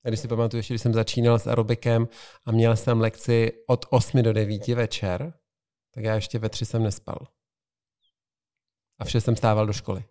A 0.06 0.10
když 0.10 0.20
si 0.20 0.28
pamatuju, 0.28 0.60
ještě 0.60 0.74
když 0.74 0.82
jsem 0.82 0.94
začínal 0.94 1.40
s 1.40 1.48
aerobikem 1.48 2.08
a 2.46 2.52
měl 2.52 2.76
jsem 2.76 3.02
lekci 3.02 3.52
od 3.68 3.86
8 3.90 4.24
do 4.24 4.34
9 4.34 4.68
večer, 4.68 5.34
tak 5.94 6.04
já 6.04 6.16
ještě 6.16 6.40
ve 6.40 6.50
3 6.50 6.66
jsem 6.66 6.84
nespal. 6.84 7.28
A 9.00 9.06
vše 9.06 9.22
jsem 9.22 9.36
stával 9.36 9.68
do 9.68 9.74
školy. 9.74 10.04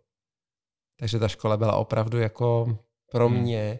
Takže 0.99 1.19
ta 1.19 1.29
škola 1.29 1.57
byla 1.57 1.77
opravdu 1.77 2.19
jako 2.19 2.79
pro 3.11 3.29
hmm. 3.29 3.39
mě 3.39 3.79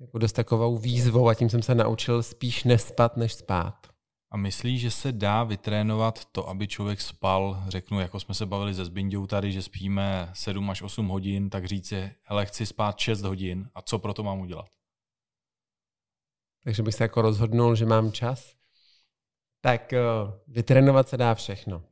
jako 0.00 0.18
dost 0.18 0.32
takovou 0.32 0.78
výzvou 0.78 1.28
a 1.28 1.34
tím 1.34 1.50
jsem 1.50 1.62
se 1.62 1.74
naučil 1.74 2.22
spíš 2.22 2.64
nespat, 2.64 3.16
než 3.16 3.34
spát. 3.34 3.86
A 4.30 4.36
myslíš, 4.36 4.80
že 4.80 4.90
se 4.90 5.12
dá 5.12 5.44
vytrénovat 5.44 6.24
to, 6.24 6.48
aby 6.48 6.68
člověk 6.68 7.00
spal, 7.00 7.62
řeknu, 7.68 8.00
jako 8.00 8.20
jsme 8.20 8.34
se 8.34 8.46
bavili 8.46 8.74
se 8.74 8.84
Zbindou 8.84 9.26
tady, 9.26 9.52
že 9.52 9.62
spíme 9.62 10.30
7 10.34 10.70
až 10.70 10.82
8 10.82 11.08
hodin, 11.08 11.50
tak 11.50 11.64
říct 11.64 11.88
si, 11.88 12.12
hele, 12.22 12.46
chci 12.46 12.66
spát 12.66 12.98
6 12.98 13.22
hodin 13.22 13.70
a 13.74 13.82
co 13.82 13.98
pro 13.98 14.14
to 14.14 14.22
mám 14.22 14.40
udělat? 14.40 14.68
Takže 16.64 16.82
bych 16.82 16.94
se 16.94 17.04
jako 17.04 17.22
rozhodnul, 17.22 17.74
že 17.74 17.86
mám 17.86 18.12
čas. 18.12 18.54
Tak 19.60 19.92
eh, 19.92 20.00
vytrénovat 20.46 21.08
se 21.08 21.16
dá 21.16 21.34
všechno. 21.34 21.82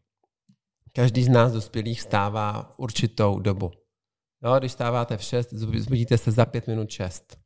Každý 0.92 1.24
z 1.24 1.28
nás 1.28 1.52
dospělých 1.52 2.00
stává 2.00 2.62
v 2.62 2.78
určitou 2.78 3.40
dobu. 3.40 3.72
Jo, 4.44 4.58
když 4.58 4.72
stáváte 4.72 5.16
v 5.16 5.22
6, 5.22 5.52
zbudíte 5.52 6.18
se 6.18 6.30
za 6.30 6.46
5 6.46 6.66
minut 6.66 6.90
6. 6.90 7.45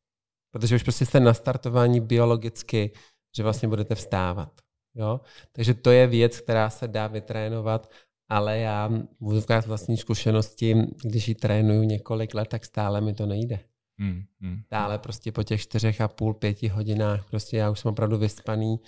Protože 0.51 0.77
už 0.77 0.83
prostě 0.83 1.07
jste 1.07 1.21
nastartování 1.21 2.01
biologicky, 2.01 2.91
že 3.37 3.43
vlastně 3.43 3.69
budete 3.69 3.95
vstávat. 3.95 4.53
Jo? 4.95 5.21
Takže 5.53 5.75
to 5.75 5.91
je 5.91 6.07
věc, 6.07 6.41
která 6.41 6.71
se 6.71 6.89
dá 6.89 7.07
vytrénovat, 7.07 7.91
ale 8.29 8.59
já 8.59 8.91
můžu 9.21 9.41
z 9.41 9.67
vlastní 9.67 9.97
zkušenosti, 9.97 10.77
když 11.05 11.29
ji 11.29 11.35
trénuju 11.35 11.83
několik 11.83 12.35
let, 12.35 12.49
tak 12.49 12.65
stále 12.65 13.01
mi 13.01 13.15
to 13.15 13.27
nejde. 13.27 13.61
Hmm, 14.01 14.23
hmm. 14.41 14.63
Dále 14.71 14.99
prostě 14.99 15.33
po 15.33 15.43
těch 15.43 15.61
čtyřech 15.61 16.01
a 16.01 16.09
půl, 16.09 16.35
pěti 16.35 16.69
hodinách 16.69 17.25
prostě 17.25 17.57
já 17.57 17.71
už 17.71 17.81
jsem 17.81 17.91
opravdu 17.91 18.19
vyspaný 18.19 18.81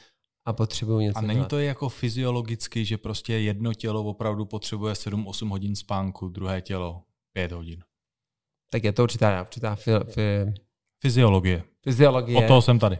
a 0.45 0.53
potřebuju 0.53 1.01
něco 1.01 1.19
A 1.19 1.21
není 1.21 1.39
dělat. 1.39 1.49
to 1.49 1.59
jako 1.59 1.89
fyziologicky, 1.89 2.85
že 2.85 2.99
prostě 2.99 3.33
jedno 3.33 3.75
tělo 3.75 4.05
opravdu 4.05 4.47
potřebuje 4.47 4.95
7-8 4.95 5.49
hodin 5.49 5.77
spánku, 5.77 6.29
druhé 6.29 6.61
tělo 6.61 7.03
5 7.33 7.53
hodin? 7.53 7.85
Tak 8.73 8.85
je 8.85 8.93
to 8.93 9.03
určitá, 9.03 9.43
určitá 9.43 9.75
fi, 9.75 9.91
fi, 10.09 10.53
fyziologie. 11.03 11.63
Fyziologie. 11.85 12.39
O 12.39 12.49
toho 12.49 12.63
jsem 12.63 12.79
tady. 12.79 12.99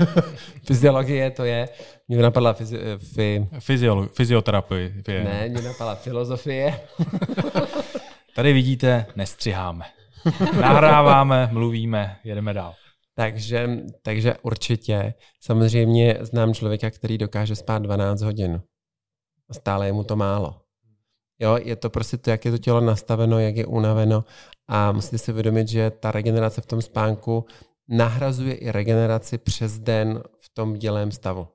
Fyziologie 0.66 1.30
to 1.30 1.44
je, 1.44 1.68
mě 2.08 2.22
napadla 2.22 2.52
fyzi, 2.52 2.78
fi... 3.14 3.48
Fyziolo, 3.58 4.06
fyzioterapie. 4.06 4.92
Ne, 5.08 5.48
mě 5.48 5.62
napadla 5.62 5.94
filozofie. 5.94 6.80
tady 8.34 8.52
vidíte, 8.52 9.06
nestřiháme. 9.16 9.84
Nahráváme, 10.60 11.48
mluvíme, 11.52 12.16
jedeme 12.24 12.52
dál. 12.54 12.74
Takže, 13.14 13.70
takže 14.02 14.34
určitě. 14.42 15.14
Samozřejmě 15.40 16.16
znám 16.20 16.54
člověka, 16.54 16.90
který 16.90 17.18
dokáže 17.18 17.56
spát 17.56 17.82
12 17.82 18.22
hodin. 18.22 18.62
A 19.50 19.54
stále 19.54 19.86
je 19.86 19.92
mu 19.92 20.04
to 20.04 20.16
málo. 20.16 20.61
Jo, 21.40 21.58
je 21.62 21.76
to 21.76 21.90
prostě 21.90 22.16
to, 22.16 22.30
jak 22.30 22.44
je 22.44 22.50
to 22.50 22.58
tělo 22.58 22.80
nastaveno, 22.80 23.38
jak 23.38 23.56
je 23.56 23.66
unaveno 23.66 24.24
a 24.68 24.92
musíte 24.92 25.18
si 25.18 25.32
uvědomit, 25.32 25.68
že 25.68 25.90
ta 25.90 26.10
regenerace 26.10 26.60
v 26.60 26.66
tom 26.66 26.82
spánku 26.82 27.44
nahrazuje 27.88 28.54
i 28.54 28.70
regeneraci 28.70 29.38
přes 29.38 29.78
den 29.78 30.22
v 30.40 30.48
tom 30.54 30.74
dělém 30.74 31.12
stavu. 31.12 31.48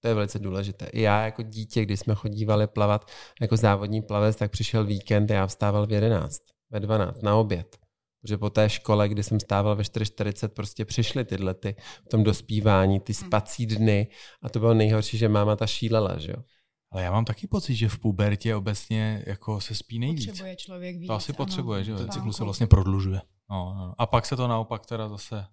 To 0.00 0.08
je 0.08 0.14
velice 0.14 0.38
důležité. 0.38 0.86
I 0.86 1.00
já 1.00 1.24
jako 1.24 1.42
dítě, 1.42 1.82
když 1.82 2.00
jsme 2.00 2.14
chodívali 2.14 2.66
plavat 2.66 3.10
jako 3.40 3.56
závodní 3.56 4.02
plavec, 4.02 4.36
tak 4.36 4.50
přišel 4.50 4.84
víkend 4.84 5.30
a 5.30 5.34
já 5.34 5.46
vstával 5.46 5.86
v 5.86 5.92
11, 5.92 6.38
ve 6.70 6.80
12 6.80 7.22
na 7.22 7.36
oběd. 7.36 7.76
Protože 8.22 8.38
po 8.38 8.50
té 8.50 8.68
škole, 8.70 9.08
kdy 9.08 9.22
jsem 9.22 9.40
stával 9.40 9.76
ve 9.76 9.82
4.40, 9.82 10.48
prostě 10.48 10.84
přišly 10.84 11.24
tyhle 11.24 11.54
ty 11.54 11.76
v 12.04 12.08
tom 12.08 12.24
dospívání, 12.24 13.00
ty 13.00 13.12
hmm. 13.12 13.26
spací 13.26 13.66
dny 13.66 14.08
a 14.42 14.48
to 14.48 14.58
bylo 14.58 14.74
nejhorší, 14.74 15.18
že 15.18 15.28
máma 15.28 15.56
ta 15.56 15.66
šílela, 15.66 16.18
že 16.18 16.32
jo. 16.32 16.42
Ale 16.94 17.02
já 17.02 17.10
mám 17.10 17.24
taky 17.24 17.46
pocit, 17.46 17.74
že 17.74 17.88
v 17.88 17.98
pubertě 17.98 18.54
obecně 18.54 19.24
jako 19.26 19.60
se 19.60 19.74
spí 19.74 19.98
nejvíc. 19.98 20.26
Potřebuje 20.26 20.56
člověk 20.56 20.96
víc. 20.96 21.06
To 21.06 21.14
asi 21.14 21.32
ano, 21.32 21.36
potřebuje, 21.36 21.84
že 21.84 21.92
jo. 21.92 21.98
Ten 21.98 22.10
cyklus 22.10 22.36
se 22.36 22.44
vlastně 22.44 22.66
prodlužuje. 22.66 23.20
No, 23.50 23.74
no. 23.78 23.94
A 23.98 24.06
pak 24.06 24.26
se 24.26 24.36
to 24.36 24.48
naopak 24.48 24.86
teda 24.86 25.08
zase 25.08 25.46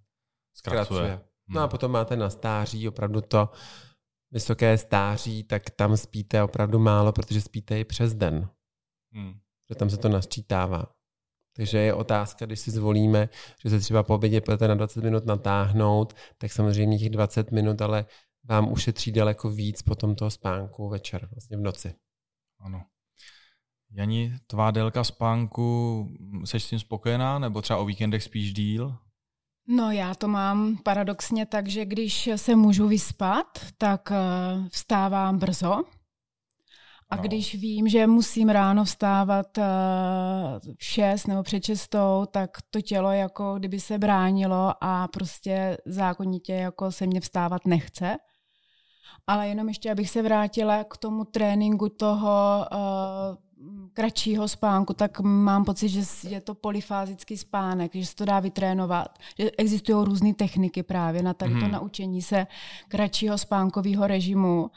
zkracuje. 0.53 0.85
zkracuje. 0.85 1.21
No 1.47 1.59
a 1.59 1.63
hmm. 1.63 1.69
potom 1.69 1.91
máte 1.91 2.15
na 2.15 2.29
stáří 2.29 2.87
opravdu 2.87 3.21
to 3.21 3.49
vysoké 4.31 4.77
stáří, 4.77 5.43
tak 5.43 5.69
tam 5.69 5.97
spíte 5.97 6.43
opravdu 6.43 6.79
málo, 6.79 7.11
protože 7.11 7.41
spíte 7.41 7.79
i 7.79 7.83
přes 7.83 8.13
den. 8.13 8.49
Hmm. 9.13 9.33
Že 9.69 9.75
tam 9.75 9.89
se 9.89 9.97
to 9.97 10.09
nasčítává. 10.09 10.85
Takže 11.55 11.77
je 11.77 11.93
otázka, 11.93 12.45
když 12.45 12.59
si 12.59 12.71
zvolíme, 12.71 13.29
že 13.63 13.69
se 13.69 13.79
třeba 13.79 14.03
po 14.03 14.15
obědě 14.15 14.41
půjdete 14.41 14.67
na 14.67 14.75
20 14.75 15.03
minut 15.03 15.25
natáhnout, 15.25 16.13
tak 16.37 16.51
samozřejmě 16.51 16.99
těch 16.99 17.09
20 17.09 17.51
minut, 17.51 17.81
ale 17.81 18.05
vám 18.43 18.71
ušetří 18.71 19.11
daleko 19.11 19.49
víc 19.49 19.81
potom 19.81 20.15
toho 20.15 20.31
spánku 20.31 20.89
večer, 20.89 21.27
vlastně 21.31 21.57
v 21.57 21.61
noci. 21.61 21.95
Ano. 22.59 22.83
Jani, 23.91 24.33
tvá 24.47 24.71
délka 24.71 25.03
spánku, 25.03 26.07
jsi 26.45 26.59
s 26.59 26.69
tím 26.69 26.79
spokojená, 26.79 27.39
nebo 27.39 27.61
třeba 27.61 27.79
o 27.79 27.85
víkendech 27.85 28.23
spíš 28.23 28.53
díl? 28.53 28.97
No 29.67 29.91
já 29.91 30.15
to 30.15 30.27
mám 30.27 30.77
paradoxně 30.83 31.45
tak, 31.45 31.67
že 31.67 31.85
když 31.85 32.29
se 32.35 32.55
můžu 32.55 32.87
vyspat, 32.87 33.59
tak 33.77 34.11
eh, 34.11 34.69
vstávám 34.69 35.37
brzo, 35.37 35.83
a 37.11 37.15
no. 37.15 37.21
když 37.21 37.55
vím, 37.55 37.87
že 37.87 38.07
musím 38.07 38.49
ráno 38.49 38.83
vstávat 38.83 39.57
uh, 39.57 39.63
v 40.77 40.83
šest 40.83 41.27
nebo 41.27 41.43
před 41.43 41.63
šestou, 41.63 42.25
tak 42.31 42.49
to 42.69 42.81
tělo 42.81 43.11
jako 43.11 43.55
kdyby 43.59 43.79
se 43.79 43.97
bránilo 43.97 44.73
a 44.81 45.07
prostě 45.07 45.77
zákonitě 45.85 46.53
jako 46.53 46.91
se 46.91 47.07
mě 47.07 47.21
vstávat 47.21 47.65
nechce. 47.65 48.17
Ale 49.27 49.47
jenom 49.47 49.67
ještě, 49.67 49.91
abych 49.91 50.09
se 50.09 50.21
vrátila 50.21 50.83
k 50.83 50.97
tomu 50.97 51.25
tréninku 51.25 51.89
toho 51.89 52.65
uh, 52.71 53.37
kratšího 53.93 54.47
spánku, 54.47 54.93
tak 54.93 55.19
mám 55.19 55.65
pocit, 55.65 55.89
že 55.89 56.01
je 56.29 56.41
to 56.41 56.55
polyfázický 56.55 57.37
spánek, 57.37 57.95
že 57.95 58.05
se 58.05 58.15
to 58.15 58.25
dá 58.25 58.39
vytrénovat. 58.39 59.19
Že 59.37 59.51
existují 59.57 60.05
různé 60.05 60.33
techniky 60.33 60.83
právě 60.83 61.23
na 61.23 61.33
tady 61.33 61.53
to 61.53 61.59
hmm. 61.59 61.71
naučení 61.71 62.21
se 62.21 62.47
kratšího 62.87 63.37
spánkového 63.37 64.07
režimu. 64.07 64.71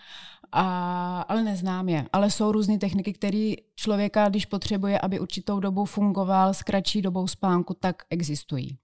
A, 0.52 1.20
ale 1.28 1.42
neznám 1.42 1.88
je. 1.88 2.06
Ale 2.12 2.30
jsou 2.30 2.52
různé 2.52 2.78
techniky, 2.78 3.12
které 3.12 3.54
člověka, 3.74 4.28
když 4.28 4.46
potřebuje, 4.46 5.00
aby 5.00 5.20
určitou 5.20 5.60
dobu 5.60 5.84
fungoval 5.84 6.54
s 6.54 6.62
kratší 6.62 7.02
dobou 7.02 7.26
spánku, 7.28 7.74
tak 7.74 8.02
existují. 8.10 8.78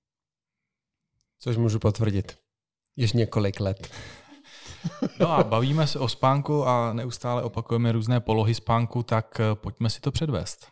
Což 1.38 1.56
můžu 1.56 1.78
potvrdit. 1.78 2.38
Již 2.96 3.12
několik 3.12 3.60
let. 3.60 3.88
No 5.20 5.32
a 5.32 5.44
bavíme 5.44 5.86
se 5.86 5.98
o 5.98 6.08
spánku 6.08 6.66
a 6.66 6.92
neustále 6.92 7.42
opakujeme 7.42 7.92
různé 7.92 8.20
polohy 8.20 8.54
spánku, 8.54 9.02
tak 9.02 9.40
eh, 9.40 9.54
pojďme 9.54 9.90
si 9.90 10.00
to 10.00 10.12
předvést. 10.12 10.66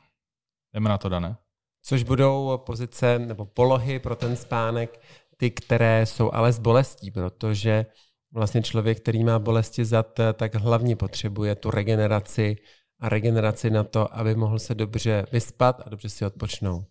Jdeme 0.75 0.89
na 0.89 0.99
to, 0.99 1.09
Dané. 1.09 1.37
Což 1.83 2.03
budou 2.03 2.59
pozice 2.67 3.19
nebo 3.19 3.47
polohy 3.47 3.99
pro 3.99 4.17
ten 4.17 4.37
spánek, 4.37 5.01
ty, 5.37 5.51
které 5.51 6.07
jsou 6.07 6.31
ale 6.33 6.53
s 6.53 6.59
bolestí, 6.59 7.11
protože 7.11 7.87
vlastně 8.33 8.63
člověk, 8.63 9.01
který 9.01 9.25
má 9.25 9.39
bolesti 9.39 9.85
zad, 9.85 10.21
tak 10.35 10.55
hlavně 10.55 10.97
potřebuje 10.97 11.55
tu 11.55 11.71
regeneraci 11.71 12.57
a 13.01 13.09
regeneraci 13.09 13.71
na 13.71 13.85
to, 13.85 14.15
aby 14.15 14.35
mohl 14.35 14.59
se 14.59 14.75
dobře 14.75 15.27
vyspat 15.33 15.83
a 15.87 15.91
dobře 15.91 16.09
si 16.09 16.25
odpočnout. 16.25 16.87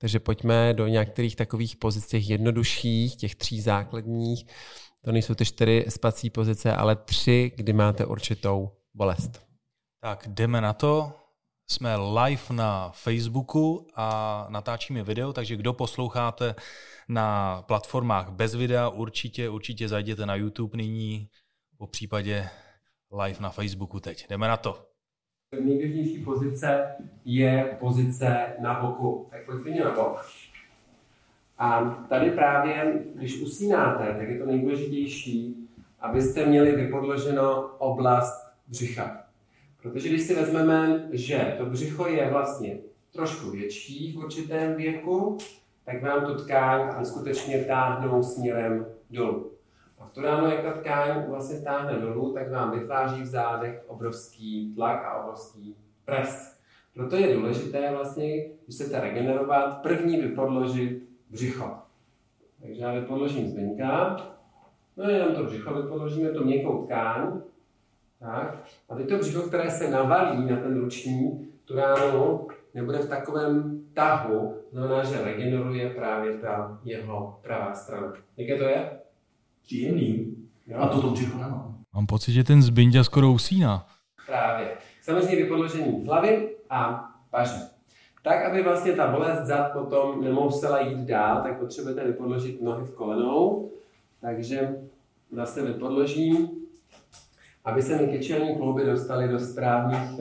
Takže 0.00 0.20
pojďme 0.20 0.74
do 0.74 0.86
některých 0.86 1.36
takových 1.36 1.76
pozic, 1.76 2.06
těch 2.06 2.30
jednodušších, 2.30 3.16
těch 3.16 3.34
tří 3.34 3.60
základních. 3.60 4.46
To 5.04 5.12
nejsou 5.12 5.34
ty 5.34 5.44
čtyři 5.44 5.84
spací 5.88 6.30
pozice, 6.30 6.74
ale 6.74 6.96
tři, 6.96 7.52
kdy 7.56 7.72
máte 7.72 8.06
určitou 8.06 8.70
bolest. 8.94 9.46
Tak 10.00 10.28
jdeme 10.28 10.60
na 10.60 10.72
to. 10.72 11.12
Jsme 11.70 11.96
live 11.96 12.42
na 12.50 12.90
Facebooku 12.90 13.86
a 13.94 14.46
natáčíme 14.50 15.02
video, 15.02 15.32
takže 15.32 15.56
kdo 15.56 15.72
posloucháte 15.72 16.54
na 17.08 17.62
platformách 17.62 18.30
bez 18.30 18.54
videa, 18.54 18.88
určitě, 18.88 19.48
určitě 19.48 19.88
zajděte 19.88 20.26
na 20.26 20.34
YouTube 20.34 20.76
nyní, 20.76 21.28
po 21.78 21.86
případě 21.86 22.48
live 23.22 23.40
na 23.40 23.50
Facebooku 23.50 24.00
teď. 24.00 24.26
Jdeme 24.28 24.48
na 24.48 24.56
to. 24.56 24.86
Nejběžnější 25.64 26.24
pozice 26.24 26.96
je 27.24 27.76
pozice 27.80 28.56
na 28.60 28.80
boku. 28.80 29.28
Tak 29.30 29.46
pojďte 29.46 29.84
na 29.84 29.94
bok. 29.94 30.26
A 31.60 31.90
tady 32.08 32.30
právě, 32.30 33.04
když 33.14 33.42
usínáte, 33.42 34.14
tak 34.18 34.28
je 34.28 34.38
to 34.38 34.46
nejdůležitější, 34.46 35.68
abyste 36.00 36.46
měli 36.46 36.72
vypodloženo 36.72 37.68
oblast 37.78 38.52
břicha. 38.68 39.16
Protože 39.82 40.08
když 40.08 40.22
si 40.22 40.34
vezmeme, 40.34 41.08
že 41.12 41.54
to 41.58 41.66
břicho 41.66 42.06
je 42.06 42.30
vlastně 42.30 42.78
trošku 43.12 43.50
větší 43.50 44.12
v 44.12 44.18
určitém 44.18 44.74
věku, 44.74 45.38
tak 45.84 46.02
vám 46.02 46.26
tu 46.26 46.44
tkáň 46.44 47.04
skutečně 47.04 47.64
táhnou 47.64 48.22
směrem 48.22 48.86
dolů. 49.10 49.50
A 49.98 50.06
v 50.06 50.10
tu 50.10 50.20
ráno, 50.20 50.46
jak 50.46 50.62
ta 50.62 50.72
tkáň 50.72 51.24
vlastně 51.28 51.60
táhne 51.60 51.98
dolů, 51.98 52.32
tak 52.32 52.50
vám 52.50 52.80
vytváří 52.80 53.22
v 53.22 53.26
zádech 53.26 53.84
obrovský 53.86 54.74
tlak 54.74 55.04
a 55.04 55.22
obrovský 55.22 55.76
pres. 56.04 56.60
Proto 56.94 57.16
je 57.16 57.36
důležité 57.36 57.90
vlastně, 57.92 58.36
když 58.36 58.76
chcete 58.76 59.00
regenerovat, 59.00 59.82
první 59.82 60.16
vypodložit 60.20 61.09
břicho. 61.30 61.70
Takže 62.62 62.82
já 62.82 62.92
vypodložím 62.92 63.48
zvenka, 63.48 64.16
no 64.96 65.10
jenom 65.10 65.34
to 65.34 65.44
břicho 65.44 65.82
vypodložíme, 65.82 66.30
to 66.30 66.44
měkkou 66.44 66.84
tkáň, 66.84 67.40
tak? 68.20 68.62
A 68.88 68.94
teď 68.94 69.08
to 69.08 69.18
břicho, 69.18 69.42
které 69.42 69.70
se 69.70 69.90
navalí 69.90 70.50
na 70.50 70.56
ten 70.56 70.80
ruční, 70.80 71.48
tu 71.64 71.76
ránu 71.76 72.48
nebude 72.74 72.98
v 72.98 73.08
takovém 73.08 73.80
tahu, 73.94 74.56
znamená, 74.72 75.04
že 75.04 75.24
regeneruje 75.24 75.90
právě 75.90 76.38
ta 76.38 76.80
jeho 76.84 77.38
pravá 77.42 77.74
strana. 77.74 78.12
Jaké 78.36 78.58
to 78.58 78.64
je? 78.64 78.90
Příjemný. 79.62 80.36
Jo? 80.66 80.78
A 80.78 80.88
to 80.88 81.00
to 81.00 81.10
břicho 81.10 81.38
nemám. 81.38 81.78
Mám 81.94 82.06
pocit, 82.06 82.32
že 82.32 82.44
ten 82.44 82.62
Zbinďa 82.62 83.04
skoro 83.04 83.32
usíná. 83.32 83.86
Právě. 84.26 84.76
Samozřejmě 85.02 85.36
vypodložení 85.36 86.06
hlavy 86.06 86.56
a 86.70 87.08
paže. 87.30 87.60
Tak, 88.22 88.44
aby 88.44 88.62
vlastně 88.62 88.92
ta 88.92 89.10
bolest 89.10 89.46
zad 89.46 89.72
potom 89.72 90.24
nemusela 90.24 90.80
jít 90.80 90.98
dál, 90.98 91.42
tak 91.42 91.58
potřebujete 91.58 92.06
vypodložit 92.06 92.62
nohy 92.62 92.84
v 92.84 92.94
kolenou. 92.94 93.70
Takže 94.20 94.78
zase 95.32 95.62
vypodložím, 95.62 96.50
aby 97.64 97.82
se 97.82 97.96
mi 97.96 98.08
kyčelní 98.08 98.56
klouby 98.56 98.84
dostaly 98.84 99.28
do 99.28 99.38
správných 99.38 100.18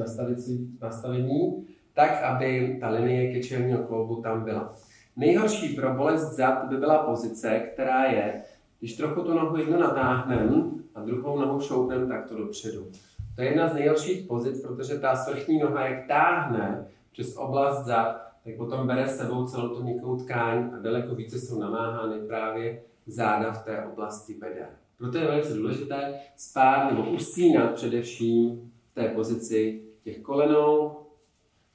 nastavení, 0.81 1.67
tak, 1.93 2.23
aby 2.23 2.77
ta 2.79 2.89
linie 2.89 3.33
kyčelního 3.33 3.83
kloubu 3.83 4.21
tam 4.21 4.43
byla. 4.43 4.75
Nejhorší 5.15 5.75
pro 5.75 5.93
bolest 5.93 6.35
zad 6.35 6.67
by 6.69 6.77
byla 6.77 6.97
pozice, 6.97 7.59
která 7.59 8.03
je, 8.03 8.43
když 8.79 8.95
trochu 8.95 9.21
tu 9.21 9.33
nohu 9.33 9.57
jednu 9.57 9.79
natáhneme 9.79 10.63
a 10.95 11.01
druhou 11.01 11.39
nohu 11.39 11.59
šoupneme 11.59 12.07
takto 12.07 12.38
dopředu. 12.38 12.88
To 13.35 13.41
je 13.41 13.47
jedna 13.47 13.69
z 13.69 13.73
nejhorších 13.73 14.27
pozic, 14.27 14.62
protože 14.62 14.99
ta 14.99 15.15
svrchní 15.15 15.59
noha, 15.59 15.88
jak 15.88 16.07
táhne 16.07 16.85
přes 17.19 17.38
oblast 17.38 17.86
zad, 17.86 18.21
tak 18.43 18.55
potom 18.58 18.88
bere 18.88 19.08
s 19.08 19.17
sebou 19.17 19.45
celou 19.45 19.75
tu 19.75 19.84
měkkou 19.84 20.15
tkáň 20.15 20.69
a 20.73 20.79
daleko 20.82 21.15
více 21.15 21.39
jsou 21.39 21.60
namáhány 21.60 22.19
právě 22.27 22.82
záda 23.08 23.51
v 23.51 23.63
té 23.63 23.86
oblasti 23.86 24.34
beder. 24.34 24.69
Proto 24.97 25.17
je 25.17 25.27
velice 25.27 25.53
důležité 25.53 26.13
spát 26.36 26.91
nebo 26.91 27.10
usínat 27.10 27.73
především 27.73 28.71
v 28.91 28.93
té 28.93 29.08
pozici 29.08 29.82
těch 30.03 30.19
kolenou, 30.19 30.97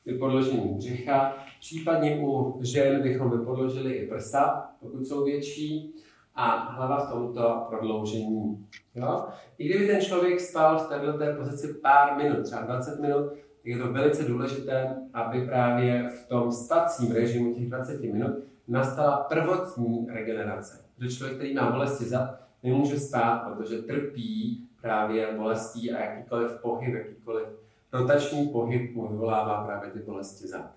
vypodložení 0.06 0.74
břicha, 0.74 1.36
případně 1.60 2.18
u 2.20 2.58
žen 2.62 3.02
bychom 3.02 3.38
vypodložili 3.38 3.92
i 3.92 4.08
prsa, 4.08 4.70
pokud 4.80 5.06
jsou 5.06 5.24
větší, 5.24 5.94
a 6.34 6.56
hlava 6.56 7.06
v 7.06 7.12
tomto 7.12 7.66
prodloužení. 7.68 8.66
Jo? 8.94 9.24
I 9.58 9.68
kdyby 9.68 9.86
ten 9.86 10.00
člověk 10.00 10.40
spal 10.40 10.78
v 10.78 10.88
této 10.88 11.36
pozici 11.38 11.74
pár 11.74 12.16
minut, 12.16 12.42
třeba 12.42 12.60
20 12.60 13.00
minut, 13.00 13.32
je 13.64 13.78
to 13.78 13.92
velice 13.92 14.24
důležité, 14.24 14.96
aby 15.14 15.46
právě 15.46 16.08
v 16.08 16.28
tom 16.28 16.52
spacím 16.52 17.12
režimu 17.12 17.54
těch 17.54 17.68
20 17.68 18.02
minut 18.02 18.34
nastala 18.68 19.16
prvotní 19.16 20.06
regenerace. 20.10 20.84
Protože 20.96 21.16
člověk, 21.16 21.36
který 21.36 21.54
má 21.54 21.70
bolesti 21.70 22.04
zad, 22.04 22.40
nemůže 22.62 23.00
spát, 23.00 23.38
protože 23.38 23.78
trpí 23.78 24.64
právě 24.82 25.34
bolestí 25.36 25.92
a 25.92 26.04
jakýkoliv 26.04 26.52
pohyb, 26.62 26.94
jakýkoliv 26.94 27.48
rotační 27.92 28.48
pohyb 28.48 28.94
mu 28.94 29.08
vyvolává 29.08 29.64
právě 29.64 29.90
ty 29.90 29.98
bolesti 29.98 30.48
zad. 30.48 30.70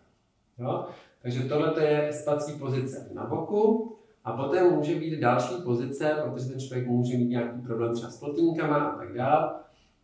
Jo? 0.59 0.85
Takže 1.21 1.43
tohle 1.43 1.83
je 1.83 2.13
spací 2.13 2.53
pozice 2.59 3.09
na 3.13 3.25
boku 3.25 3.93
a 4.23 4.31
poté 4.31 4.63
může 4.63 4.95
být 4.95 5.19
další 5.19 5.61
pozice, 5.63 6.17
protože 6.23 6.49
ten 6.49 6.59
člověk 6.59 6.87
může 6.87 7.17
mít 7.17 7.29
nějaký 7.29 7.61
problém 7.61 7.93
třeba 7.93 8.09
s 8.11 8.19
plotýnkama 8.19 8.75
a 8.77 8.97
tak 8.97 9.13
dále, 9.13 9.49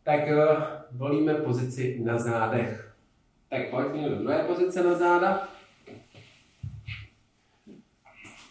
tak 0.04 0.20
uh, 0.28 0.63
volíme 0.92 1.34
pozici 1.34 2.02
na 2.04 2.18
zádech. 2.18 2.94
Tak 3.50 3.70
pojďme 3.70 4.10
do 4.10 4.16
druhé 4.16 4.44
pozice 4.44 4.84
na 4.84 4.94
záda. 4.94 5.48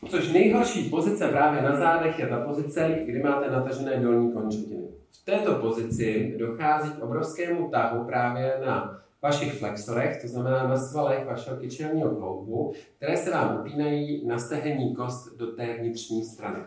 Což 0.09 0.33
nejhorší 0.33 0.91
pozice 0.91 1.29
právě 1.29 1.63
na 1.63 1.77
zádech 1.77 2.19
je 2.19 2.27
ta 2.27 2.41
pozice, 2.41 2.99
kdy 3.05 3.23
máte 3.23 3.51
natažené 3.51 3.97
dolní 3.97 4.33
končetiny. 4.33 4.89
V 5.11 5.25
této 5.25 5.55
pozici 5.55 6.35
dochází 6.39 6.91
k 6.91 7.03
obrovskému 7.03 7.71
tahu 7.71 8.05
právě 8.05 8.61
na 8.67 9.03
vašich 9.23 9.59
flexorech, 9.59 10.23
to 10.23 10.29
znamená 10.29 10.69
na 10.69 10.77
svalech 10.77 11.27
vašeho 11.27 11.57
kyčelního 11.57 12.11
kloubu, 12.11 12.73
které 12.97 13.17
se 13.17 13.31
vám 13.31 13.61
upínají 13.61 14.27
na 14.27 14.39
stehenní 14.39 14.95
kost 14.95 15.37
do 15.37 15.47
té 15.47 15.75
vnitřní 15.75 16.25
strany. 16.25 16.59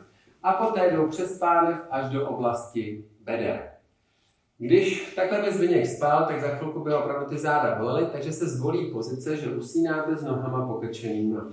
A 0.44 0.54
poté 0.54 0.92
jdou 0.92 1.08
přes 1.08 1.40
pánev 1.40 1.78
až 1.90 2.10
do 2.10 2.30
oblasti 2.30 3.06
beder. 3.24 3.75
Když 4.58 5.14
takhle 5.16 5.42
by 5.42 5.52
Zbyněk 5.52 5.86
spal, 5.86 6.26
tak 6.26 6.42
za 6.42 6.48
chvilku 6.48 6.80
by 6.80 6.94
opravdu 6.94 7.26
ty 7.30 7.38
záda 7.38 7.76
bolely, 7.76 8.06
takže 8.12 8.32
se 8.32 8.50
zvolí 8.50 8.92
pozice, 8.92 9.38
že 9.38 9.56
usínáte 9.56 10.18
s 10.18 10.24
nohama 10.24 10.68
pokrčenýma. 10.68 11.46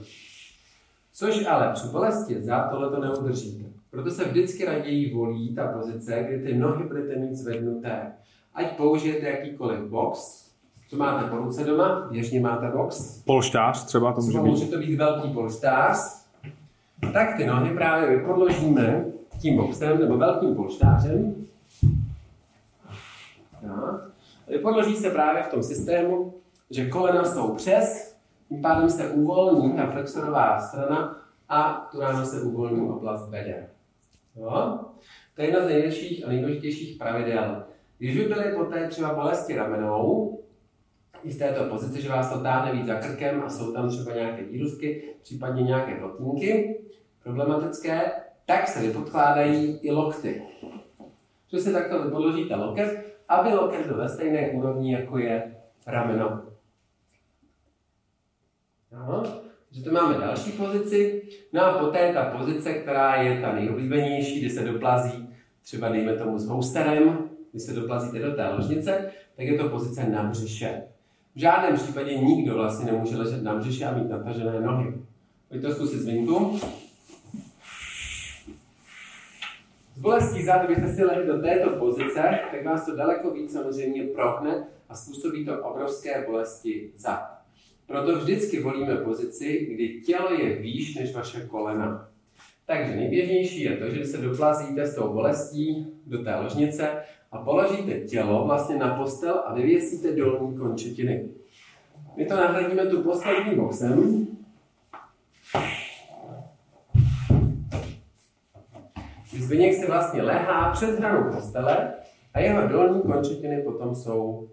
Což 1.13 1.47
ale 1.47 1.73
při 1.73 1.89
bolesti 1.89 2.43
zad 2.43 2.71
tohle 2.71 2.91
to 2.91 3.01
neudržíte. 3.01 3.65
Proto 3.91 4.11
se 4.11 4.25
vždycky 4.25 4.65
raději 4.65 5.15
volí 5.15 5.55
ta 5.55 5.67
pozice, 5.67 6.25
kdy 6.29 6.43
ty 6.43 6.59
nohy 6.59 6.85
budete 6.85 7.17
mít 7.17 7.35
zvednuté. 7.35 8.13
Ať 8.55 8.77
použijete 8.77 9.27
jakýkoliv 9.27 9.81
box, 9.81 10.43
co 10.91 10.97
máte 10.97 11.31
po 11.31 11.37
ruce 11.37 11.65
doma, 11.65 12.09
běžně 12.11 12.41
máte 12.41 12.69
box. 12.77 13.23
Polštář 13.25 13.85
třeba 13.85 14.13
to 14.13 14.21
může 14.21 14.39
být. 14.39 14.51
Může 14.51 14.67
to 14.67 14.79
být 14.79 14.97
velký 14.97 15.29
polštář. 15.33 16.27
Tak 17.13 17.37
ty 17.37 17.47
nohy 17.47 17.75
právě 17.75 18.19
vypodložíme 18.19 19.05
tím 19.41 19.57
boxem 19.57 20.01
nebo 20.01 20.19
velkým 20.19 20.55
polštářem. 20.55 21.35
Ja. 23.63 24.01
Vypodloží 24.49 24.97
se 24.97 25.11
právě 25.11 25.43
v 25.43 25.49
tom 25.49 25.63
systému, 25.63 26.35
že 26.71 26.89
kolena 26.89 27.25
jsou 27.25 27.55
přes, 27.55 28.17
tím 28.49 28.63
pádem 28.63 28.91
se 28.91 29.11
uvolní 29.11 29.73
ta 29.73 29.87
flexorová 29.87 30.61
strana 30.61 31.23
a 31.49 31.89
tu 31.93 32.01
ráno 32.01 32.27
se 32.27 32.41
uvolní 32.41 32.91
oblast 32.91 33.29
beder. 33.29 33.69
Jo? 34.37 34.79
To 35.35 35.43
je 35.43 35.49
jedna 35.49 35.65
z 35.65 35.69
největších 35.69 36.25
a 36.25 36.29
nejdůležitějších 36.29 36.99
pravidel. 36.99 37.65
Když 37.99 38.17
by 38.17 38.25
byly 38.25 38.57
poté 38.57 38.89
třeba 38.89 39.15
bolesti 39.15 39.57
ramenou, 39.57 40.39
i 41.25 41.33
z 41.33 41.39
této 41.39 41.65
pozice, 41.65 42.01
že 42.01 42.09
vás 42.09 42.33
to 42.33 42.41
táhne 42.41 42.73
víc 42.73 42.87
za 42.87 42.95
krkem 42.95 43.43
a 43.47 43.49
jsou 43.49 43.73
tam 43.73 43.89
třeba 43.89 44.15
nějaké 44.15 44.43
výrůstky, 44.45 45.03
případně 45.23 45.63
nějaké 45.63 45.95
plotínky 45.95 46.81
problematické, 47.23 48.13
tak 48.47 48.69
se 48.69 48.81
vypodkládají 48.81 49.79
i 49.83 49.91
lokty. 49.91 50.43
Že 51.53 51.61
si 51.61 51.73
takto 51.73 52.03
vypodložíte 52.03 52.57
loket, 52.57 53.12
aby 53.29 53.55
loket 53.55 53.87
byl 53.87 53.97
ve 53.97 54.09
stejné 54.09 54.51
úrovni, 54.51 54.93
jako 54.93 55.19
je 55.19 55.57
rameno. 55.87 56.43
Ano. 58.93 59.23
Že 59.71 59.83
tu 59.83 59.93
máme 59.93 60.19
další 60.19 60.53
pozici. 60.53 61.23
No 61.53 61.65
a 61.65 61.79
poté 61.79 62.13
ta 62.13 62.25
pozice, 62.25 62.75
která 62.75 63.23
je 63.23 63.41
ta 63.41 63.53
nejoblíbenější, 63.53 64.41
kdy 64.41 64.51
se 64.51 64.65
doplazí 64.65 65.33
třeba 65.63 65.89
dejme 65.89 66.17
tomu 66.17 66.39
s 66.39 66.47
housterem, 66.47 67.31
kdy 67.51 67.61
se 67.61 67.73
doplazíte 67.73 68.19
do 68.19 68.37
té 68.37 68.49
ložnice, 68.49 69.11
tak 69.37 69.47
je 69.47 69.59
to 69.59 69.69
pozice 69.69 70.09
na 70.09 70.23
břiše. 70.23 70.83
V 71.35 71.41
žádném 71.41 71.77
případě 71.77 72.19
nikdo 72.19 72.55
vlastně 72.55 72.93
nemůže 72.93 73.17
ležet 73.17 73.43
na 73.43 73.55
břiše 73.55 73.85
a 73.85 73.99
mít 73.99 74.11
natažené 74.11 74.61
nohy. 74.61 74.95
Pojďte 75.49 75.69
to 75.69 75.75
zkusit 75.75 75.99
zvinku. 75.99 76.61
Bolestí 80.03 80.45
zad, 80.45 80.65
kdybyste 80.65 80.95
si 80.95 81.05
lehli 81.05 81.27
do 81.27 81.41
této 81.41 81.71
pozice, 81.71 82.39
tak 82.51 82.65
vás 82.65 82.87
to 82.87 82.97
daleko 82.97 83.31
víc 83.31 83.53
samozřejmě 83.53 84.05
prohne 84.05 84.67
a 84.89 84.95
způsobí 84.95 85.45
to 85.45 85.65
obrovské 85.65 86.25
bolesti 86.27 86.91
zad. 86.97 87.39
Proto 87.87 88.19
vždycky 88.19 88.61
volíme 88.61 88.97
pozici, 88.97 89.69
kdy 89.75 90.01
tělo 90.01 90.33
je 90.33 90.57
výš 90.57 90.95
než 90.95 91.15
vaše 91.15 91.41
kolena. 91.41 92.09
Takže 92.67 92.97
nejběžnější 92.97 93.61
je 93.63 93.77
to, 93.77 93.91
že 93.91 94.05
se 94.05 94.19
doplazíte 94.19 94.87
s 94.87 94.95
tou 94.95 95.13
bolestí 95.13 95.87
do 96.07 96.25
té 96.25 96.37
ložnice 96.37 97.03
a 97.33 97.39
položíte 97.39 98.01
tělo 98.01 98.47
vlastně 98.47 98.77
na 98.77 98.95
postel 98.95 99.43
a 99.47 99.55
vyvěsíte 99.55 100.13
dolní 100.13 100.59
končetiny. 100.59 101.29
My 102.17 102.27
to 102.27 102.37
nahradíme 102.37 102.87
tu 102.87 103.03
poslední 103.03 103.55
boxem. 103.55 104.27
Zbyněk 109.41 109.75
se 109.75 109.87
vlastně 109.87 110.23
lehá 110.23 110.71
před 110.71 110.99
hranou 110.99 111.33
postele 111.33 111.93
a 112.35 112.41
jeho 112.41 112.69
dolní 112.69 113.03
končetiny 113.03 113.63
potom 113.63 113.95
jsou 113.95 114.49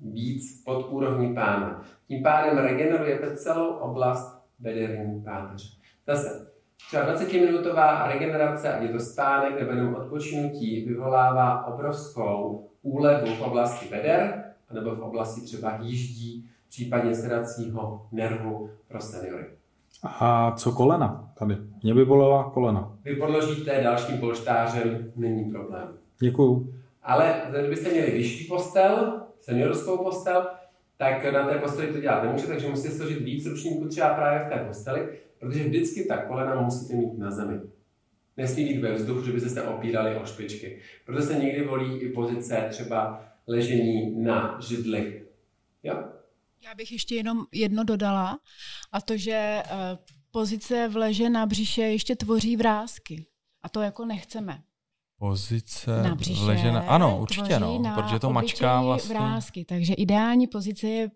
víc 0.00 0.62
pod 0.64 0.86
úrovní 0.90 1.34
pána. 1.34 1.82
Tím 2.08 2.22
pádem 2.22 2.58
regenerujete 2.58 3.36
celou 3.36 3.66
oblast 3.66 4.44
bederní 4.58 5.22
páteře. 5.22 5.68
Zase, 6.06 6.46
třeba 6.86 7.14
20-minutová 7.14 8.08
regenerace, 8.08 8.74
ať 8.74 8.82
je 8.82 8.88
to 8.88 9.00
spánek 9.00 9.60
nebo 9.60 9.72
jenom 9.72 9.94
odpočinutí, 9.94 10.84
vyvolává 10.84 11.66
obrovskou 11.66 12.68
úlevu 12.82 13.26
v 13.34 13.40
oblasti 13.40 13.88
beder, 13.90 14.44
nebo 14.72 14.96
v 14.96 15.00
oblasti 15.00 15.40
třeba 15.40 15.78
jíždí, 15.80 16.50
případně 16.68 17.14
sedacího 17.14 18.06
nervu 18.12 18.70
pro 18.88 19.00
seniory. 19.00 19.46
A 20.02 20.52
co 20.52 20.72
kolena 20.72 21.32
tady? 21.38 21.56
Mě 21.84 21.94
by 21.94 22.04
bolela 22.04 22.50
kolena. 22.50 22.98
Vy 23.04 23.16
podložíte 23.16 23.80
dalším 23.82 24.18
polštářem, 24.18 25.12
není 25.16 25.50
problém. 25.50 25.98
Děkuju. 26.20 26.74
Ale 27.02 27.42
kdybyste 27.60 27.90
měli 27.90 28.10
vyšší 28.10 28.44
postel, 28.44 29.22
seniorskou 29.40 30.04
postel, 30.04 30.46
tak 30.96 31.32
na 31.32 31.46
té 31.46 31.58
posteli 31.58 31.92
to 31.92 32.00
dělat 32.00 32.22
nemůže, 32.22 32.46
takže 32.46 32.68
musíte 32.68 32.94
složit 32.94 33.18
víc 33.18 33.46
ručníků 33.46 33.88
třeba 33.88 34.14
právě 34.14 34.46
v 34.46 34.48
té 34.48 34.64
posteli, 34.66 35.08
protože 35.38 35.64
vždycky 35.64 36.04
ta 36.04 36.16
kolena 36.16 36.60
musíte 36.60 36.94
mít 36.94 37.18
na 37.18 37.30
zemi. 37.30 37.60
Nesmí 38.36 38.64
být 38.64 38.80
ve 38.80 38.94
vzduchu, 38.94 39.24
že 39.24 39.32
byste 39.32 39.48
se 39.48 39.62
opírali 39.62 40.16
o 40.16 40.26
špičky. 40.26 40.78
Proto 41.06 41.22
se 41.22 41.34
někdy 41.34 41.66
volí 41.66 41.96
i 41.98 42.12
pozice 42.12 42.66
třeba 42.70 43.24
ležení 43.46 44.24
na 44.24 44.58
židli. 44.68 45.22
Jo? 45.82 46.04
Já 46.64 46.74
bych 46.74 46.92
ještě 46.92 47.14
jenom 47.14 47.44
jedno 47.52 47.84
dodala, 47.84 48.38
a 48.92 49.00
to, 49.00 49.16
že 49.16 49.62
uh, 49.72 49.98
pozice 50.34 50.88
v 50.88 50.96
leže 50.96 51.30
na 51.30 51.46
břiše 51.46 51.82
ještě 51.82 52.16
tvoří 52.16 52.56
vrázky. 52.56 53.26
A 53.62 53.68
to 53.68 53.80
jako 53.80 54.04
nechceme. 54.04 54.62
Pozice 55.18 56.02
na 56.02 56.14
břiše, 56.14 56.44
leže 56.44 56.72
na, 56.72 56.80
ano, 56.80 57.18
určitě 57.20 57.58
no, 57.58 57.82
protože 57.94 58.18
to 58.18 58.32
mačká 58.32 58.82
vlastně. 58.82 59.14
vrázky, 59.14 59.64
takže 59.64 59.94
ideální 59.94 60.46
pozice 60.46 60.86
je 60.86 61.10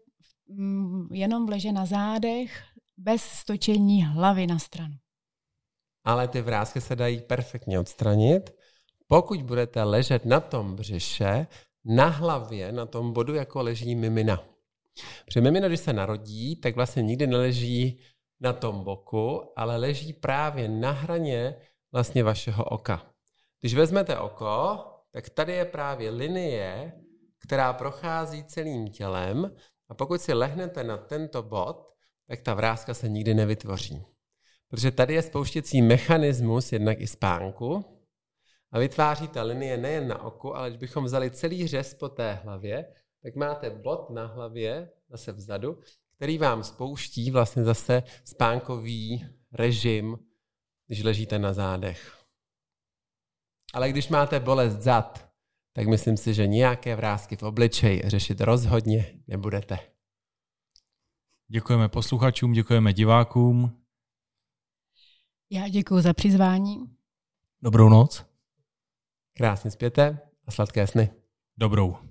mm, 0.49 1.09
jenom 1.13 1.49
leže 1.49 1.73
na 1.73 1.87
zádech, 1.87 2.63
bez 2.97 3.23
stočení 3.23 4.05
hlavy 4.05 4.47
na 4.47 4.59
stranu. 4.59 4.95
Ale 6.05 6.29
ty 6.29 6.41
vrázky 6.41 6.81
se 6.81 6.97
dají 6.97 7.21
perfektně 7.21 7.79
odstranit, 7.79 8.51
pokud 9.07 9.43
budete 9.43 9.83
ležet 9.83 10.25
na 10.25 10.41
tom 10.41 10.77
břiše, 10.77 11.47
na 11.85 12.07
hlavě, 12.07 12.73
na 12.73 12.87
tom 12.87 13.13
bodu, 13.13 13.35
jako 13.35 13.63
leží 13.63 13.95
mimina. 13.95 14.45
Protože 15.25 15.41
mimino, 15.41 15.69
když 15.69 15.81
se 15.81 15.93
narodí, 15.93 16.57
tak 16.57 16.75
vlastně 16.75 17.03
nikdy 17.03 17.27
neleží 17.27 17.99
na 18.41 18.53
tom 18.53 18.85
boku, 18.85 19.53
ale 19.57 19.77
leží 19.77 20.13
právě 20.13 20.69
na 20.69 20.91
hraně 20.91 21.57
vlastně 21.93 22.25
vašeho 22.25 22.65
oka. 22.65 23.07
Když 23.61 23.75
vezmete 23.75 24.19
oko, 24.19 24.85
tak 25.11 25.31
tady 25.31 25.53
je 25.53 25.65
právě 25.65 26.11
linie, 26.11 26.93
která 27.47 27.73
prochází 27.73 28.45
celým 28.45 28.89
tělem 28.89 29.55
a 29.89 29.95
pokud 29.95 30.21
si 30.21 30.33
lehnete 30.33 30.85
na 30.85 30.97
tento 30.97 31.43
bod, 31.43 31.89
tak 32.29 32.41
ta 32.41 32.55
vrázka 32.55 32.95
se 32.95 33.09
nikdy 33.09 33.35
nevytvoří. 33.35 34.05
Protože 34.69 34.91
tady 34.91 35.15
je 35.15 35.23
spouštěcí 35.23 35.83
mechanismus 35.83 36.73
jednak 36.73 37.01
i 37.01 37.07
spánku 37.07 37.85
a 38.73 38.79
vytváří 38.79 39.29
ta 39.29 39.43
linie 39.43 39.77
nejen 39.77 40.09
na 40.09 40.23
oku, 40.23 40.57
ale 40.57 40.69
když 40.69 40.81
bychom 40.81 41.05
vzali 41.05 41.31
celý 41.31 41.67
řez 41.67 41.95
po 41.95 42.09
té 42.09 42.35
hlavě, 42.35 42.93
tak 43.23 43.35
máte 43.35 43.71
bod 43.71 44.11
na 44.11 44.27
hlavě, 44.27 44.91
zase 45.09 45.33
vzadu, 45.33 45.81
který 46.19 46.39
vám 46.39 46.65
spouští 46.65 47.31
vlastně 47.31 47.65
zase 47.65 48.03
spánkový 48.25 49.27
režim, 49.53 50.19
když 50.87 51.03
ležíte 51.03 51.39
na 51.39 51.53
zádech. 51.53 52.25
Ale 53.75 53.91
když 53.91 54.09
máte 54.09 54.41
bolest 54.41 54.83
zad, 54.83 55.33
tak 55.73 55.87
myslím 55.87 56.17
si, 56.17 56.35
že 56.35 56.47
nějaké 56.47 56.97
vrázky 56.97 57.37
v 57.37 57.43
obličeji 57.43 58.03
řešit 58.05 58.41
rozhodně 58.41 59.23
nebudete. 59.27 59.79
Děkujeme 61.49 61.89
posluchačům, 61.89 62.53
děkujeme 62.53 62.93
divákům. 62.93 63.85
Já 65.51 65.69
děkuji 65.69 66.01
za 66.01 66.13
přizvání. 66.13 66.97
Dobrou 67.63 67.89
noc. 67.89 68.25
Krásně 69.37 69.71
zpěte 69.71 70.19
a 70.47 70.51
sladké 70.51 70.87
sny. 70.87 71.11
Dobrou. 71.57 72.08